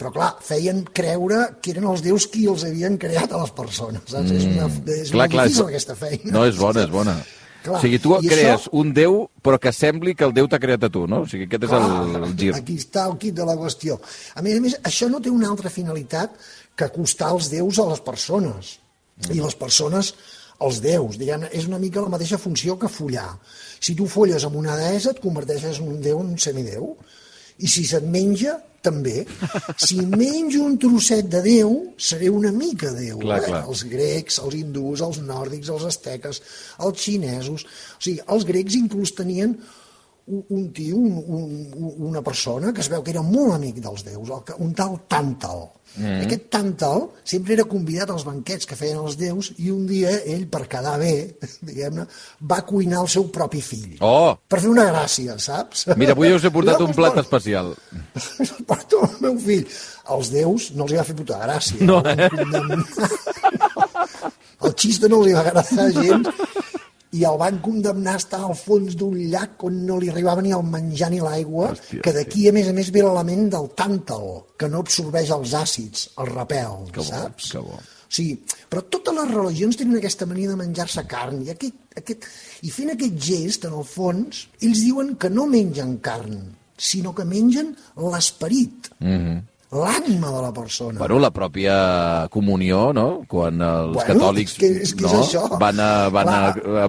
però 0.00 0.10
clar, 0.14 0.30
feien 0.44 0.82
creure 0.96 1.42
que 1.60 1.74
eren 1.74 1.84
els 1.90 2.00
déus 2.04 2.24
qui 2.32 2.46
els 2.48 2.64
havien 2.64 2.96
creat 3.00 3.32
a 3.36 3.42
les 3.42 3.52
persones. 3.56 4.04
Saps? 4.08 4.30
És 4.32 4.46
una, 4.48 4.68
és 4.96 5.12
clar, 5.12 5.26
molt 5.26 5.34
clar, 5.36 5.44
difícil 5.48 5.64
és- 5.66 5.68
aquesta 5.74 5.96
feina. 6.00 6.32
No, 6.36 6.44
és 6.48 6.56
bona, 6.60 6.84
és 6.84 6.90
bona. 6.92 7.16
Clar, 7.62 7.76
o 7.76 7.80
sigui, 7.82 7.98
tu 8.00 8.14
crees 8.22 8.60
això- 8.62 8.70
un 8.72 8.92
déu, 8.96 9.28
però 9.44 9.58
que 9.60 9.72
sembli 9.72 10.14
que 10.14 10.24
el 10.24 10.32
déu 10.32 10.48
t'ha 10.48 10.58
creat 10.58 10.84
a 10.84 10.88
tu, 10.88 11.06
no? 11.06 11.22
O 11.22 11.26
sigui, 11.28 11.44
aquest 11.44 11.64
és 11.68 11.72
el, 11.76 12.16
el 12.24 12.36
gir. 12.36 12.54
Aquí 12.56 12.76
està 12.80 13.06
el 13.10 13.18
kit 13.20 13.34
de 13.36 13.44
la 13.44 13.56
qüestió. 13.60 13.98
A 14.34 14.42
més 14.42 14.56
a 14.56 14.60
més, 14.64 14.78
això 14.82 15.10
no 15.10 15.20
té 15.20 15.28
una 15.30 15.48
altra 15.50 15.68
finalitat 15.70 16.32
que 16.74 16.84
acostar 16.88 17.32
els 17.36 17.50
déus 17.52 17.78
a 17.78 17.86
les 17.90 18.00
persones. 18.00 18.78
I 19.28 19.40
les 19.42 19.54
persones 19.60 20.14
als 20.60 20.80
déus. 20.80 21.18
Diguem, 21.20 21.44
és 21.52 21.66
una 21.68 21.78
mica 21.78 22.00
la 22.00 22.08
mateixa 22.08 22.38
funció 22.38 22.78
que 22.78 22.88
follar. 22.88 23.38
Si 23.80 23.94
tu 23.94 24.06
folles 24.08 24.44
amb 24.44 24.56
una 24.56 24.76
deessa, 24.76 25.10
et 25.12 25.20
converteixes 25.20 25.78
en 25.80 25.88
un 25.88 26.00
déu 26.00 26.20
en 26.20 26.32
un 26.32 26.38
semidéu. 26.38 26.96
I 27.60 27.68
si 27.68 27.84
se't 27.84 28.06
menja, 28.08 28.56
també. 28.84 29.24
Si 29.80 30.00
menjo 30.06 30.64
un 30.66 30.78
trosset 30.80 31.28
de 31.30 31.42
Déu, 31.44 31.74
seré 32.00 32.30
una 32.32 32.52
mica 32.54 32.92
Déu. 32.96 33.18
Clar, 33.22 33.40
eh? 33.42 33.50
clar. 33.50 33.62
Els 33.68 33.84
grecs, 33.90 34.40
els 34.44 34.56
hindús, 34.60 35.04
els 35.06 35.20
nòrdics, 35.24 35.72
els 35.72 35.86
asteques, 35.92 36.42
els 36.86 37.04
xinesos... 37.04 37.68
O 38.00 38.02
sigui, 38.02 38.20
els 38.32 38.46
grecs 38.48 38.76
inclús 38.78 39.12
tenien 39.16 39.58
un, 40.30 40.44
un 40.48 40.72
tio, 40.72 40.96
un, 40.96 41.18
un, 41.26 41.94
una 42.10 42.22
persona 42.22 42.72
que 42.72 42.80
es 42.84 42.88
veu 42.92 43.02
que 43.02 43.12
era 43.14 43.22
molt 43.26 43.56
amic 43.56 43.82
dels 43.82 44.06
déus, 44.06 44.30
un 44.58 44.72
tal 44.78 44.98
Tàntal. 45.10 45.66
Mm. 45.98 46.20
Aquest 46.22 46.44
Tàntal 46.54 47.08
sempre 47.26 47.56
era 47.56 47.66
convidat 47.66 48.12
als 48.14 48.22
banquets 48.26 48.68
que 48.68 48.78
feien 48.78 49.00
els 49.02 49.16
déus 49.18 49.50
i 49.58 49.72
un 49.74 49.88
dia 49.90 50.12
ell, 50.20 50.46
per 50.52 50.62
quedar 50.70 50.96
bé, 51.02 51.14
diguem-ne, 51.68 52.06
va 52.52 52.60
cuinar 52.68 53.02
el 53.02 53.10
seu 53.10 53.26
propi 53.34 53.62
fill. 53.64 53.98
Oh! 54.06 54.36
Per 54.46 54.62
fer 54.62 54.70
una 54.70 54.86
gràcia, 54.92 55.36
saps? 55.42 55.88
Mira, 56.00 56.14
avui 56.14 56.30
us 56.36 56.46
he 56.46 56.54
portat 56.54 56.82
un 56.84 56.94
plat 56.94 57.18
especial. 57.24 57.74
porto 58.70 59.02
el 59.08 59.18
meu 59.26 59.40
fill. 59.42 59.66
Els 60.10 60.30
déus 60.32 60.70
no 60.74 60.86
els 60.86 60.94
hi 60.94 61.00
va 61.00 61.06
fer 61.06 61.18
puta 61.18 61.42
gràcia. 61.42 61.82
No, 61.86 62.00
condemnar. 62.02 62.82
El 64.60 64.74
xiste 64.76 65.08
no 65.08 65.22
hi 65.24 65.32
va 65.32 65.40
agradar 65.40 65.86
gens 65.94 66.28
i 67.18 67.24
el 67.26 67.38
van 67.40 67.58
condemnar 67.64 68.14
a 68.14 68.20
estar 68.22 68.40
al 68.46 68.54
fons 68.58 68.94
d'un 68.98 69.16
llac 69.32 69.64
on 69.66 69.80
no 69.86 69.96
li 69.98 70.10
arribava 70.12 70.42
ni 70.44 70.52
el 70.54 70.62
menjar 70.66 71.10
ni 71.10 71.18
l'aigua, 71.22 71.72
que 72.04 72.12
d'aquí, 72.14 72.46
a 72.48 72.52
més 72.54 72.68
a 72.70 72.74
més, 72.76 72.92
ve 72.94 73.02
l'element 73.02 73.48
del 73.54 73.70
tàntal, 73.78 74.28
que 74.58 74.68
no 74.70 74.84
absorbeix 74.84 75.32
els 75.34 75.54
àcids, 75.58 76.10
el 76.22 76.30
repel, 76.30 76.86
Que 76.92 77.02
bo, 77.02 77.08
saps? 77.08 77.50
que 77.56 77.64
bo. 77.66 77.80
Sigui, 78.10 78.40
però 78.70 78.82
totes 78.90 79.14
les 79.14 79.28
religions 79.30 79.76
tenen 79.78 79.98
aquesta 79.98 80.26
mania 80.26 80.50
de 80.50 80.58
menjar-se 80.58 81.04
carn 81.10 81.44
i, 81.44 81.50
aquest, 81.52 81.76
aquest, 81.98 82.26
i 82.66 82.72
fent 82.74 82.94
aquest 82.94 83.20
gest, 83.22 83.66
en 83.66 83.76
el 83.78 83.86
fons, 83.86 84.46
ells 84.62 84.82
diuen 84.82 85.14
que 85.18 85.30
no 85.30 85.46
mengen 85.50 85.98
carn, 86.02 86.40
sinó 86.74 87.14
que 87.14 87.26
mengen 87.26 87.74
l'esperit, 87.96 88.90
mm 88.98 89.18
-hmm. 89.18 89.38
L'ànima 89.72 90.30
de 90.34 90.40
la 90.42 90.52
persona. 90.52 90.98
Bueno, 90.98 91.18
la 91.22 91.30
pròpia 91.30 92.28
comunió, 92.30 92.92
no? 92.92 93.22
Quan 93.28 93.60
els 93.62 93.94
Bueno, 93.94 94.06
catòlics 94.08 94.52
és 94.52 94.58
que- 94.58 94.82
és 94.82 94.94
que 94.94 95.04
és 95.06 95.12
no? 95.12 95.20
això. 95.22 95.58
van 95.58 95.78
a, 95.80 96.08
van 96.08 96.28
a, 96.28 96.52
Clar. 96.54 96.84
a, 96.84 96.88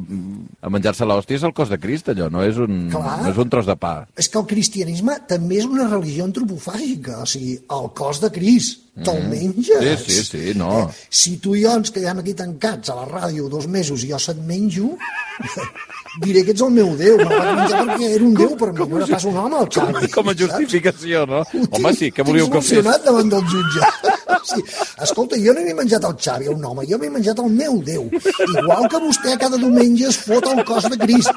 a 0.66 0.70
menjar-se 0.70 1.06
l'hòstia 1.06 1.36
és 1.38 1.44
el 1.44 1.54
cos 1.54 1.70
de 1.70 1.78
Crist, 1.80 2.10
allò, 2.10 2.30
no 2.32 2.42
és, 2.44 2.58
un, 2.58 2.90
Clar. 2.90 3.22
no 3.24 3.30
és 3.30 3.38
un 3.38 3.50
tros 3.50 3.66
de 3.66 3.76
pa. 3.76 4.08
És 4.18 4.30
que 4.30 4.40
el 4.40 4.46
cristianisme 4.48 5.20
també 5.28 5.58
és 5.60 5.66
una 5.66 5.88
religió 5.88 6.26
antropofàgica, 6.26 7.22
o 7.22 7.26
sigui, 7.26 7.60
el 7.70 7.92
cos 7.94 8.20
de 8.22 8.32
Crist, 8.32 8.80
te'l 8.92 9.22
menges. 9.30 9.80
Mm. 9.80 9.98
Sí, 10.04 10.14
sí, 10.16 10.24
sí, 10.28 10.54
no. 10.60 10.72
Eh, 10.90 11.06
si 11.10 11.38
tu 11.40 11.56
i 11.56 11.62
jo 11.64 11.72
ens 11.80 11.92
quedem 11.96 12.20
aquí 12.20 12.34
tancats 12.36 12.92
a 12.92 12.96
la 13.00 13.06
ràdio 13.08 13.48
dos 13.50 13.68
mesos 13.72 14.04
i 14.04 14.10
jo 14.12 14.20
se't 14.20 14.42
menjo, 14.44 14.98
diré 16.22 16.44
que 16.44 16.52
ets 16.52 16.62
el 16.66 16.74
meu 16.76 16.90
Déu, 17.00 17.16
me'l 17.22 17.30
vaig 17.32 17.56
menjar 17.62 17.86
perquè 17.88 18.10
era 18.18 18.26
un 18.28 18.34
Déu 18.36 18.56
per 18.60 18.72
mi, 18.76 18.84
no 18.90 18.98
era 19.00 19.08
pas 19.14 19.24
un 19.30 19.38
home, 19.40 19.62
el 19.64 19.70
Xavi. 19.72 20.10
Com 20.12 20.28
a 20.28 20.34
saps? 20.34 20.42
justificació, 20.44 21.24
no? 21.30 21.40
Ho 21.40 21.62
Home, 21.62 21.70
tinc- 21.78 21.98
sí, 22.02 22.10
què 22.12 22.26
volíeu 22.28 22.50
tinc 22.50 22.58
que 22.58 22.62
fes? 22.66 22.72
emocionat 22.82 23.06
davant 23.08 23.32
del 23.36 23.48
jutge. 23.54 23.88
Sí. 24.42 24.58
Escolta, 25.06 25.38
jo 25.38 25.54
no 25.54 25.62
m'he 25.62 25.74
menjat 25.78 26.04
el 26.08 26.16
Xavi, 26.18 26.48
un 26.50 26.64
home, 26.66 26.82
jo 26.90 26.98
m'he 26.98 27.12
menjat 27.14 27.38
el 27.44 27.52
meu 27.54 27.76
Déu. 27.86 28.08
Igual 28.10 28.88
que 28.90 29.00
vostè 29.04 29.36
cada 29.40 29.56
diumenge 29.62 30.08
es 30.10 30.18
fot 30.18 30.48
el 30.50 30.64
cos 30.66 30.88
de 30.90 30.98
Crist, 30.98 31.30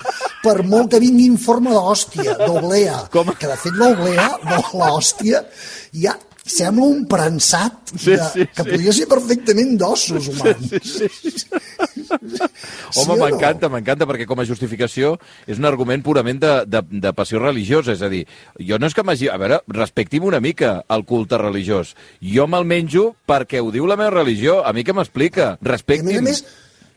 per 0.42 0.62
molt 0.64 0.88
que 0.94 1.00
vingui 1.04 1.26
en 1.28 1.36
forma 1.38 1.74
d'hòstia, 1.76 2.32
d'oblea. 2.40 3.02
Com? 3.12 3.28
Que 3.38 3.50
de 3.52 3.58
fet 3.60 3.76
l'oblea, 3.76 4.24
l'hòstia, 4.72 5.44
ja 5.92 6.16
sembla 6.44 6.84
un 6.84 7.04
prensat 7.08 7.92
Sí, 7.94 8.10
de, 8.12 8.18
sí, 8.32 8.46
que 8.52 8.62
sí. 8.64 8.70
podria 8.70 8.92
ser 8.92 9.06
perfectament 9.08 9.76
d'ossos 9.80 10.28
humans. 10.28 10.68
Sí, 10.82 11.08
sí. 11.08 11.30
Sí 12.94 13.00
Home, 13.00 13.14
o 13.14 13.16
no? 13.16 13.24
m'encanta, 13.24 13.68
m'encanta, 13.72 14.06
perquè 14.08 14.26
com 14.28 14.40
a 14.42 14.46
justificació 14.46 15.14
és 15.50 15.58
un 15.60 15.66
argument 15.68 16.02
purament 16.04 16.40
de, 16.42 16.52
de, 16.68 16.82
de 17.04 17.12
passió 17.16 17.40
religiosa. 17.42 17.94
És 17.96 18.02
a 18.04 18.10
dir, 18.12 18.24
jo 18.60 18.78
no 18.78 18.86
és 18.90 18.94
que 18.96 19.04
m'hagi... 19.06 19.30
A 19.34 19.38
veure, 19.40 19.60
respecti'm 19.72 20.26
una 20.28 20.40
mica 20.44 20.76
el 20.94 21.04
culte 21.08 21.38
religiós. 21.40 21.94
Jo 22.22 22.46
me'l 22.50 22.66
menjo 22.68 23.14
perquè 23.28 23.62
ho 23.64 23.72
diu 23.74 23.88
la 23.90 23.96
meva 24.00 24.12
religió. 24.14 24.60
A 24.66 24.72
mi 24.76 24.84
què 24.86 24.94
m'explica? 24.94 25.54
I 25.54 25.56
a 25.56 25.56
més 25.56 25.64
a 25.64 25.72
Respecti'm. 25.74 26.22
més, 26.28 26.44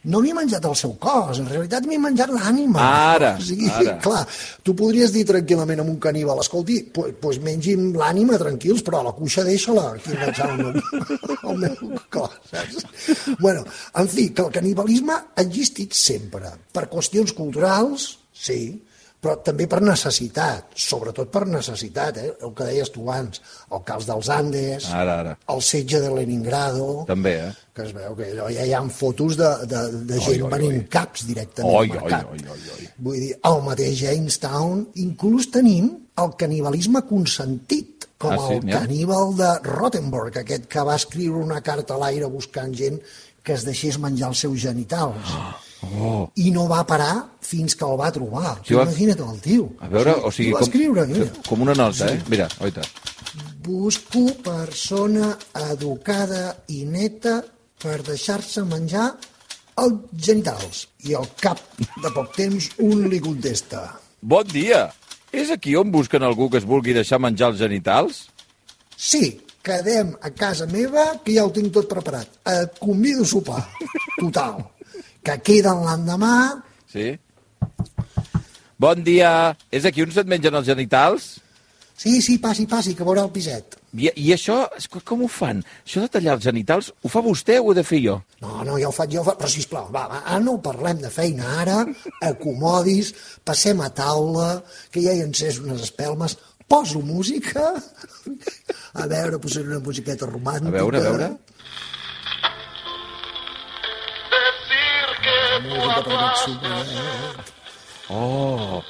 no 0.08 0.22
m'he 0.24 0.34
menjat 0.36 0.66
el 0.70 0.76
seu 0.80 0.94
cos, 1.02 1.42
en 1.42 1.50
realitat 1.50 1.88
m'he 1.88 2.00
menjat 2.02 2.32
l'ànima. 2.32 2.84
Ara, 3.16 3.34
o 3.40 3.44
sigui, 3.44 3.68
ara. 3.70 3.98
Clar, 4.04 4.24
tu 4.64 4.76
podries 4.78 5.14
dir 5.16 5.26
tranquil·lament 5.28 5.84
a 5.84 5.88
un 5.88 6.00
caníbal, 6.04 6.42
escolti, 6.44 6.80
pues, 6.96 7.16
pues 7.22 7.42
mengi'm 7.44 7.92
l'ànima 8.00 8.40
tranquils, 8.42 8.84
però 8.88 9.04
la 9.06 9.16
cuixa 9.18 9.46
deixa-la 9.48 9.90
aquí 9.94 10.16
enganxada 10.16 10.56
al 10.56 10.64
meu, 10.64 10.74
al 11.52 11.62
meu 11.66 12.02
cos, 12.14 12.40
saps? 12.52 12.88
Bueno, 13.40 13.66
en 14.00 14.12
fi, 14.12 14.30
que 14.32 14.48
el 14.48 14.54
canibalisme 14.56 15.18
ha 15.18 15.46
existit 15.46 15.96
sempre, 15.98 16.56
per 16.74 16.88
qüestions 16.92 17.36
culturals, 17.38 18.14
sí, 18.32 18.62
però 19.22 19.34
també 19.42 19.66
per 19.68 19.80
necessitat, 19.82 20.68
sobretot 20.78 21.32
per 21.34 21.46
necessitat, 21.50 22.18
eh? 22.22 22.32
el 22.46 22.52
que 22.54 22.68
deies 22.70 22.92
tu 22.94 23.02
abans, 23.08 23.42
el 23.74 23.82
cas 23.88 24.06
dels 24.06 24.30
Andes, 24.30 24.86
Ara, 24.94 25.16
ara. 25.24 25.34
el 25.50 25.62
setge 25.66 26.00
de 26.04 26.12
Leningrado, 26.14 27.04
També, 27.10 27.34
eh? 27.48 27.52
que 27.74 27.82
es 27.88 27.94
veu 27.98 28.16
que 28.18 28.30
allò 28.32 28.48
ja 28.54 28.66
hi 28.66 28.74
ha 28.78 28.82
fotos 28.94 29.36
de, 29.40 29.50
de, 29.70 29.82
de 30.14 30.20
gent 30.22 30.46
oi, 30.46 30.52
venint 30.54 30.78
oi. 30.84 30.88
caps 30.94 31.26
directament 31.28 31.76
Oi, 31.80 31.90
al 31.90 31.98
oi, 31.98 32.02
mercat. 32.04 32.32
oi, 32.32 32.46
oi, 32.54 32.72
oi. 32.78 32.90
Vull 33.08 33.20
dir, 33.26 33.34
el 33.50 33.62
mateix 33.66 34.00
Jamestown, 34.06 34.86
inclús 35.08 35.50
tenim 35.54 35.90
el 36.18 36.32
canibalisme 36.38 37.02
consentit, 37.10 38.08
com 38.18 38.34
Ah, 38.34 38.38
sí, 38.48 38.56
el 38.58 38.66
caníbal 38.74 39.36
de 39.38 39.50
Rottenburg, 39.66 40.38
aquest 40.42 40.66
que 40.70 40.82
va 40.86 40.96
escriure 40.98 41.38
una 41.44 41.60
carta 41.62 41.94
a 41.94 42.02
l'aire 42.02 42.26
buscant 42.34 42.74
gent 42.74 42.98
que 43.46 43.54
es 43.54 43.64
deixés 43.66 43.98
menjar 44.02 44.30
els 44.34 44.40
seus 44.46 44.58
genitals. 44.62 45.30
Oh. 46.02 46.24
I 46.36 46.50
no 46.52 46.66
va 46.68 46.82
parar 46.90 47.14
fins 47.48 47.76
que 47.80 47.86
el 47.88 47.96
va 48.00 48.10
trobar. 48.12 48.56
Sí, 48.68 48.76
va- 48.76 48.84
Imagina't 48.88 49.22
el 49.30 49.40
tio. 49.44 49.70
A 49.80 49.88
veure, 49.92 50.16
o 50.28 50.32
sigui, 50.36 50.52
com, 50.56 50.64
escriure, 50.68 51.06
mira. 51.08 51.28
com 51.48 51.62
una 51.64 51.74
nota, 51.78 52.10
eh? 52.14 52.22
Mira, 52.30 52.48
oita. 52.60 52.84
Busco 53.68 54.26
persona 54.44 55.34
educada 55.72 56.58
i 56.74 56.84
neta 56.88 57.40
per 57.82 58.00
deixar-se 58.08 58.64
menjar 58.68 59.10
els 59.78 60.24
genitals. 60.28 60.86
I 61.06 61.14
al 61.20 61.28
cap 61.40 61.60
de 62.04 62.12
poc 62.16 62.32
temps 62.38 62.70
un 62.84 63.08
li 63.12 63.20
contesta. 63.24 63.84
Bon 64.22 64.48
dia! 64.48 64.88
És 65.32 65.52
aquí 65.54 65.76
on 65.76 65.92
busquen 65.92 66.24
algú 66.24 66.48
que 66.50 66.58
es 66.62 66.66
vulgui 66.66 66.94
deixar 66.96 67.20
menjar 67.20 67.52
els 67.52 67.60
genitals? 67.62 68.24
Sí, 68.98 69.38
quedem 69.62 70.14
a 70.24 70.32
casa 70.32 70.66
meva, 70.72 71.20
que 71.24 71.36
ja 71.36 71.44
ho 71.46 71.52
tinc 71.54 71.70
tot 71.76 71.90
preparat. 71.92 72.40
Et 72.48 72.80
convido 72.80 73.24
a 73.28 73.30
sopar. 73.30 73.62
Total. 74.24 74.64
Que 75.22 75.36
queden 75.44 75.84
l'endemà... 75.86 76.34
Sí? 76.88 77.12
Bon 78.78 79.02
dia! 79.02 79.56
És 79.74 79.88
aquí 79.90 80.04
on 80.06 80.14
se't 80.14 80.30
mengen 80.30 80.58
els 80.58 80.68
genitals? 80.70 81.38
Sí, 81.98 82.20
sí, 82.22 82.36
passi, 82.38 82.68
passi, 82.70 82.94
que 82.94 83.06
veurà 83.06 83.24
el 83.26 83.32
piset. 83.34 83.80
I, 83.98 84.12
I 84.22 84.28
això, 84.36 84.60
com 85.08 85.24
ho 85.26 85.30
fan? 85.32 85.64
Això 85.82 86.04
de 86.04 86.12
tallar 86.14 86.36
els 86.38 86.46
genitals, 86.46 86.92
ho 87.02 87.10
fa 87.10 87.24
vostè 87.26 87.56
o 87.58 87.66
ho 87.66 87.72
he 87.74 87.78
de 87.80 87.84
fer 87.88 88.04
jo? 88.04 88.20
No, 88.44 88.60
no, 88.68 88.76
ja 88.78 88.92
ho 88.92 88.94
faig 88.94 89.16
jo, 89.16 89.24
però 89.26 89.50
sisplau, 89.50 89.88
va, 89.96 90.04
va, 90.12 90.20
ara 90.28 90.44
no 90.44 90.60
parlem 90.62 91.02
de 91.02 91.10
feina, 91.10 91.56
ara 91.64 91.80
acomodis, 92.28 93.10
passem 93.42 93.82
a 93.82 93.90
taula, 93.98 94.60
que 94.94 95.02
ja 95.02 95.16
hi 95.16 95.24
he 95.24 95.26
encès 95.26 95.58
unes 95.64 95.82
espelmes, 95.88 96.38
poso 96.70 97.02
música, 97.02 97.72
a 98.94 99.10
veure, 99.10 99.42
posaré 99.42 99.72
una 99.72 99.82
musiqueta 99.82 100.30
romàntica. 100.30 100.70
A 100.70 100.78
veure, 100.78 101.02
a 101.02 101.08
veure. 101.10 101.34
Música 105.64 106.02
per 106.06 106.18
aquest 106.18 106.44
sopet. 106.46 107.54
Oh, 108.14 108.82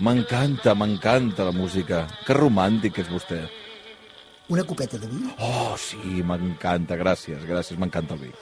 m'encanta, 0.00 0.74
m'encanta 0.74 1.44
la 1.48 1.52
música. 1.56 2.04
Que 2.26 2.36
romàntic 2.36 2.98
és 3.02 3.08
vostè. 3.10 3.40
Una 4.50 4.64
copeta 4.66 4.98
de 4.98 5.06
vi? 5.06 5.20
Oh, 5.38 5.76
sí, 5.78 6.22
m'encanta, 6.26 6.96
gràcies, 6.98 7.44
gràcies, 7.46 7.78
m'encanta 7.78 8.16
el 8.16 8.24
vi. 8.26 8.32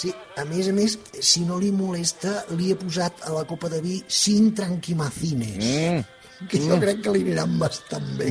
Sí, 0.00 0.12
a 0.38 0.44
més 0.48 0.68
a 0.70 0.72
més, 0.72 0.94
si 1.20 1.42
no 1.44 1.58
li 1.60 1.72
molesta, 1.74 2.44
li 2.56 2.70
he 2.72 2.76
posat 2.78 3.24
a 3.26 3.32
la 3.34 3.42
copa 3.44 3.68
de 3.68 3.80
vi 3.84 3.98
cinc 4.08 4.54
tranquimacines, 4.56 5.58
Mm, 5.60 6.46
que 6.48 6.58
jo 6.62 6.78
crec 6.80 7.02
que 7.04 7.10
li 7.12 7.20
aniran 7.26 7.58
bastant 7.58 8.06
bé. 8.16 8.30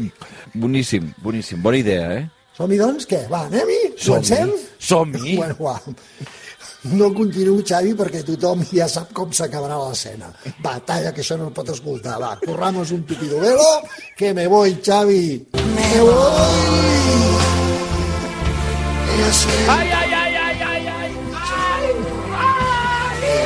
boníssim, 0.55 1.13
boníssim, 1.21 1.61
bona 1.61 1.77
idea, 1.77 2.13
eh? 2.17 2.29
Som-hi, 2.59 2.75
doncs? 2.75 3.05
Què? 3.07 3.21
Va, 3.31 3.45
anem-hi? 3.47 3.93
Som-hi, 3.95 4.27
Comencem? 4.27 4.49
som-hi. 4.83 5.35
Bueno, 5.39 5.55
va. 5.63 5.79
No 6.91 7.07
continuo, 7.15 7.59
Xavi, 7.63 7.93
perquè 7.95 8.19
tothom 8.27 8.61
ja 8.71 8.87
sap 8.91 9.13
com 9.15 9.31
s'acabarà 9.35 9.77
l'escena. 9.79 10.27
Va, 10.63 10.73
talla, 10.87 11.11
que 11.15 11.23
això 11.23 11.35
no 11.39 11.47
es 11.49 11.55
pot 11.55 11.71
escoltar. 11.71 12.17
Va, 12.19 12.33
corramos 12.43 12.91
un 12.95 13.03
tupido 13.07 13.39
velo, 13.39 13.67
que 14.19 14.33
me 14.33 14.47
voy, 14.51 14.75
Xavi. 14.83 15.23
Me 15.75 15.89
voy. 16.03 17.19
Ai, 19.69 19.87
ai, 19.91 20.13
ai, 20.19 20.35
ai, 20.43 20.61
ai, 20.67 20.87
ai, 20.87 21.09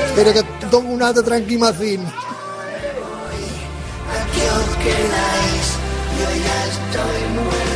Espera, 0.07 0.33
que 0.33 0.41
et 0.45 0.69
dono 0.71 0.89
un 0.93 1.01
altre 1.01 1.23
tranquimacín. 1.29 2.01
Aquí 4.17 4.43
os 4.57 4.71
quedáis, 4.85 5.67
yo 6.17 6.27
ya 6.45 6.57
estoy 6.69 7.21
muerto. 7.37 7.72